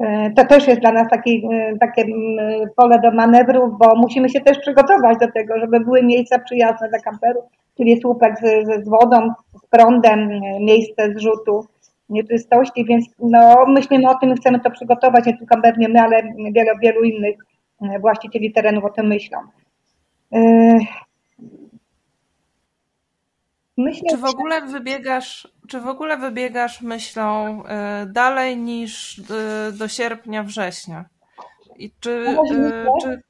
E, 0.00 0.30
to 0.30 0.44
też 0.44 0.66
jest 0.66 0.80
dla 0.80 0.92
nas 0.92 1.08
taki, 1.10 1.48
e, 1.52 1.78
takie 1.78 2.04
pole 2.76 3.00
do 3.00 3.10
manewrów, 3.10 3.78
bo 3.78 3.94
musimy 3.96 4.28
się 4.28 4.40
też 4.40 4.58
przygotować 4.58 5.18
do 5.20 5.32
tego, 5.32 5.58
żeby 5.60 5.80
były 5.80 6.02
miejsca 6.02 6.38
przyjazne 6.38 6.88
dla 6.88 6.98
kamperów, 6.98 7.44
czyli 7.76 8.00
słupek 8.00 8.38
z, 8.38 8.66
z 8.84 8.88
wodą, 8.88 9.28
z 9.64 9.66
prądem, 9.66 10.28
miejsce 10.60 11.14
zrzutu 11.16 11.66
nieczystości, 12.08 12.84
więc 12.84 13.06
no, 13.18 13.56
myślimy 13.68 14.10
o 14.10 14.14
tym 14.14 14.32
i 14.32 14.36
chcemy 14.36 14.60
to 14.60 14.70
przygotować, 14.70 15.26
nie 15.26 15.38
tylko 15.38 15.60
pewnie 15.62 15.88
my, 15.88 16.00
ale 16.00 16.22
wielu, 16.52 16.78
wielu 16.82 17.02
innych 17.02 17.36
e, 17.82 17.98
właścicieli 17.98 18.52
terenów 18.52 18.84
o 18.84 18.90
tym 18.90 19.06
myślą. 19.06 19.38
Myślę, 23.82 24.10
czy 24.10 24.16
w 24.16 24.24
ogóle 24.24 24.60
wybiegasz, 24.60 25.48
czy 25.68 25.80
w 25.80 25.86
ogóle 25.86 26.16
wybiegasz 26.16 26.82
myślą 26.82 27.62
y, 27.62 27.66
dalej 28.06 28.56
niż 28.56 29.18
y, 29.18 29.22
do 29.78 29.88
sierpnia, 29.88 30.42
września? 30.42 31.04
I 31.76 31.90
czy, 32.00 32.10
y, 32.10 32.86
czy 33.02 33.22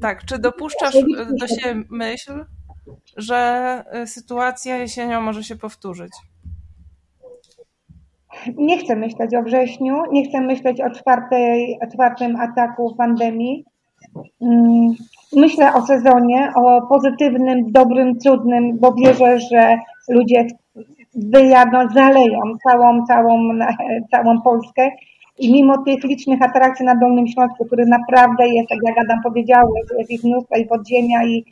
tak, 0.00 0.24
czy 0.24 0.38
dopuszczasz 0.38 0.94
do 1.40 1.46
siebie 1.48 1.84
myśl, 1.90 2.44
że 3.16 3.84
sytuacja 4.06 4.76
jesienią 4.76 5.20
może 5.20 5.44
się 5.44 5.56
powtórzyć? 5.56 6.12
Nie 8.56 8.78
chcę 8.78 8.96
myśleć 8.96 9.34
o 9.34 9.42
wrześniu, 9.42 10.02
nie 10.12 10.28
chcę 10.28 10.40
myśleć 10.40 10.80
o, 10.80 10.90
czwartej, 10.90 11.78
o 11.82 11.92
czwartym 11.92 12.36
ataku 12.36 12.94
pandemii. 12.96 13.64
Mm, 14.42 14.94
myślę 15.36 15.74
o 15.74 15.86
sezonie, 15.86 16.52
o 16.54 16.82
pozytywnym, 16.82 17.72
dobrym, 17.72 18.18
trudnym, 18.18 18.78
bo 18.78 18.92
wierzę, 18.92 19.38
że 19.40 19.78
ludzie 20.08 20.46
wyjadą, 21.14 21.88
zaleją 21.94 22.40
całą, 22.68 23.06
całą, 23.06 23.48
całą 24.12 24.40
Polskę. 24.40 24.90
I 25.38 25.52
mimo 25.52 25.84
tych 25.84 26.04
licznych 26.04 26.42
atrakcji 26.42 26.84
na 26.84 26.94
Dolnym 26.94 27.28
Śląsku, 27.28 27.64
który 27.64 27.86
naprawdę 27.86 28.48
jest, 28.48 28.68
tak 28.68 28.78
jak 28.86 28.98
Adam 28.98 29.22
powiedział, 29.22 29.68
jest 29.98 30.10
ich 30.10 30.24
mnóstwo 30.24 30.56
i 30.56 30.66
podziemia, 30.66 31.24
i, 31.24 31.44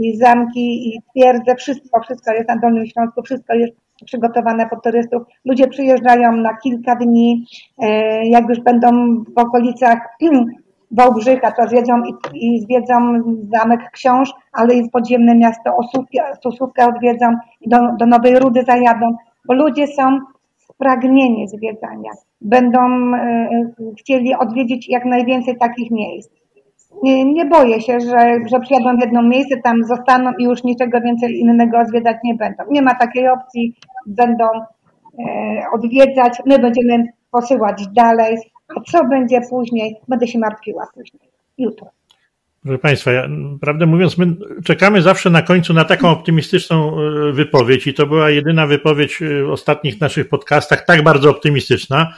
i 0.00 0.16
zamki, 0.16 0.88
i 0.88 1.00
twierdze, 1.10 1.56
wszystko, 1.56 2.00
wszystko 2.00 2.32
jest 2.32 2.48
na 2.48 2.56
Dolnym 2.56 2.86
Śląsku, 2.86 3.22
wszystko 3.22 3.54
jest 3.54 3.72
przygotowane 4.04 4.68
pod 4.68 4.82
turystów. 4.82 5.22
Ludzie 5.44 5.68
przyjeżdżają 5.68 6.32
na 6.32 6.56
kilka 6.56 6.96
dni, 6.96 7.46
e, 7.78 8.28
jak 8.28 8.48
już 8.48 8.60
będą 8.60 8.88
w 9.24 9.38
okolicach 9.38 9.98
Wałbrzycha, 10.92 11.52
to 11.52 11.68
zwiedzą 11.68 12.02
i, 12.04 12.14
i 12.34 12.60
zwiedzą 12.60 13.22
Zamek 13.52 13.90
Książ, 13.90 14.32
ale 14.52 14.74
i 14.74 14.90
podziemne 14.90 15.34
miasto 15.34 15.76
Osówkę 16.44 16.86
odwiedzą 16.86 17.26
i 17.60 17.68
do, 17.68 17.78
do 17.98 18.06
Nowej 18.06 18.38
Rudy 18.38 18.62
zajadą, 18.62 19.16
bo 19.48 19.54
ludzie 19.54 19.86
są 19.86 20.18
spragnieni 20.82 21.48
zwiedzania. 21.48 22.10
Będą 22.40 22.80
e, 23.14 23.48
chcieli 23.98 24.34
odwiedzić 24.34 24.88
jak 24.88 25.04
najwięcej 25.04 25.56
takich 25.58 25.90
miejsc. 25.90 26.30
Nie, 27.02 27.24
nie 27.24 27.44
boję 27.44 27.80
się, 27.80 28.00
że, 28.00 28.36
że 28.50 28.60
przyjadą 28.60 28.96
w 28.96 29.00
jedno 29.00 29.22
miejsce, 29.22 29.56
tam 29.64 29.84
zostaną 29.84 30.30
i 30.38 30.44
już 30.44 30.64
niczego 30.64 31.00
więcej 31.00 31.40
innego 31.40 31.84
zwiedzać 31.84 32.16
nie 32.24 32.34
będą. 32.34 32.64
Nie 32.70 32.82
ma 32.82 32.94
takiej 32.94 33.28
opcji, 33.28 33.74
będą 34.06 34.44
odwiedzać, 35.74 36.42
my 36.46 36.58
będziemy 36.58 37.04
posyłać 37.30 37.88
dalej, 37.88 38.36
a 38.76 38.80
co 38.80 39.04
będzie 39.04 39.40
później, 39.50 39.96
będę 40.08 40.26
się 40.26 40.38
martwiła 40.38 40.86
później, 40.94 41.30
jutro. 41.58 41.90
Proszę 42.62 42.78
Państwa, 42.78 43.12
ja, 43.12 43.28
prawdę 43.60 43.86
mówiąc, 43.86 44.18
my 44.18 44.26
czekamy 44.64 45.02
zawsze 45.02 45.30
na 45.30 45.42
końcu 45.42 45.74
na 45.74 45.84
taką 45.84 46.08
optymistyczną 46.08 47.00
e, 47.00 47.32
wypowiedź 47.32 47.86
i 47.86 47.94
to 47.94 48.06
była 48.06 48.30
jedyna 48.30 48.66
wypowiedź 48.66 49.18
w 49.46 49.50
ostatnich 49.50 50.00
naszych 50.00 50.28
podcastach 50.28 50.84
tak 50.84 51.02
bardzo 51.02 51.30
optymistyczna. 51.30 52.14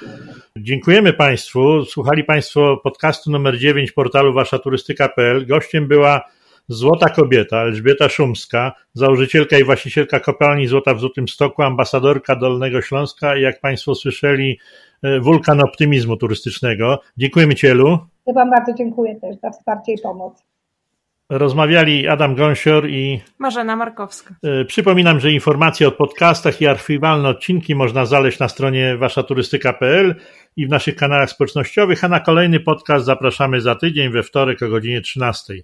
Dziękujemy 0.57 1.13
Państwu. 1.13 1.85
Słuchali 1.85 2.25
Państwo 2.25 2.77
podcastu 2.77 3.31
numer 3.31 3.59
9 3.59 3.93
portalu 3.93 4.33
waszaturystyka.pl. 4.33 5.47
Gościem 5.47 5.89
była 5.89 6.25
Złota 6.69 7.11
Kobieta, 7.11 7.57
Elżbieta 7.57 8.09
Szumska, 8.09 8.73
założycielka 8.95 9.59
i 9.59 9.65
właścicielka 9.65 10.21
kopalni 10.21 10.67
Złota 10.67 10.95
w 10.95 11.01
Złotym 11.01 11.29
Stoku, 11.29 11.63
ambasadorka 11.63 12.37
Dolnego 12.37 12.83
Śląska 12.83 13.37
i 13.37 13.43
jak 13.43 13.61
Państwo 13.61 13.95
słyszeli, 13.95 14.59
e, 15.03 15.21
wulkan 15.21 15.61
optymizmu 15.61 16.17
turystycznego. 16.17 17.01
Dziękujemy 17.17 17.55
Cielu. 17.55 17.99
Ja 18.27 18.35
Wam 18.35 18.51
bardzo 18.51 18.75
dziękuję 18.75 19.21
też 19.21 19.37
za 19.43 19.51
wsparcie 19.51 19.93
i 19.93 19.99
pomoc. 20.03 20.45
Rozmawiali 21.31 22.09
Adam 22.09 22.35
Gąsior 22.35 22.89
i 22.89 23.21
Marzena 23.39 23.77
Markowska. 23.77 24.35
E, 24.43 24.65
przypominam, 24.65 25.21
że 25.21 25.33
informacje 25.33 25.89
o 25.89 25.93
podcastach 25.93 26.61
i 26.61 26.67
archiwalne 26.67 27.29
odcinki 27.29 27.75
można 27.75 28.07
znaleźć 28.07 28.39
na 28.39 28.49
stronie 28.49 28.97
waszaturystyka.pl 28.97 30.15
i 30.57 30.67
w 30.67 30.71
naszych 30.71 30.97
kanałach 30.97 31.31
społecznościowych, 31.31 32.05
a 32.05 32.09
na 32.09 32.21
kolejny 32.21 32.61
podcast 32.61 33.05
zapraszamy 33.05 33.61
za 33.61 33.75
tydzień 33.75 34.13
we 34.13 34.23
wtorek 34.23 34.63
o 34.63 34.69
godzinie 34.69 35.01
13. 35.01 35.55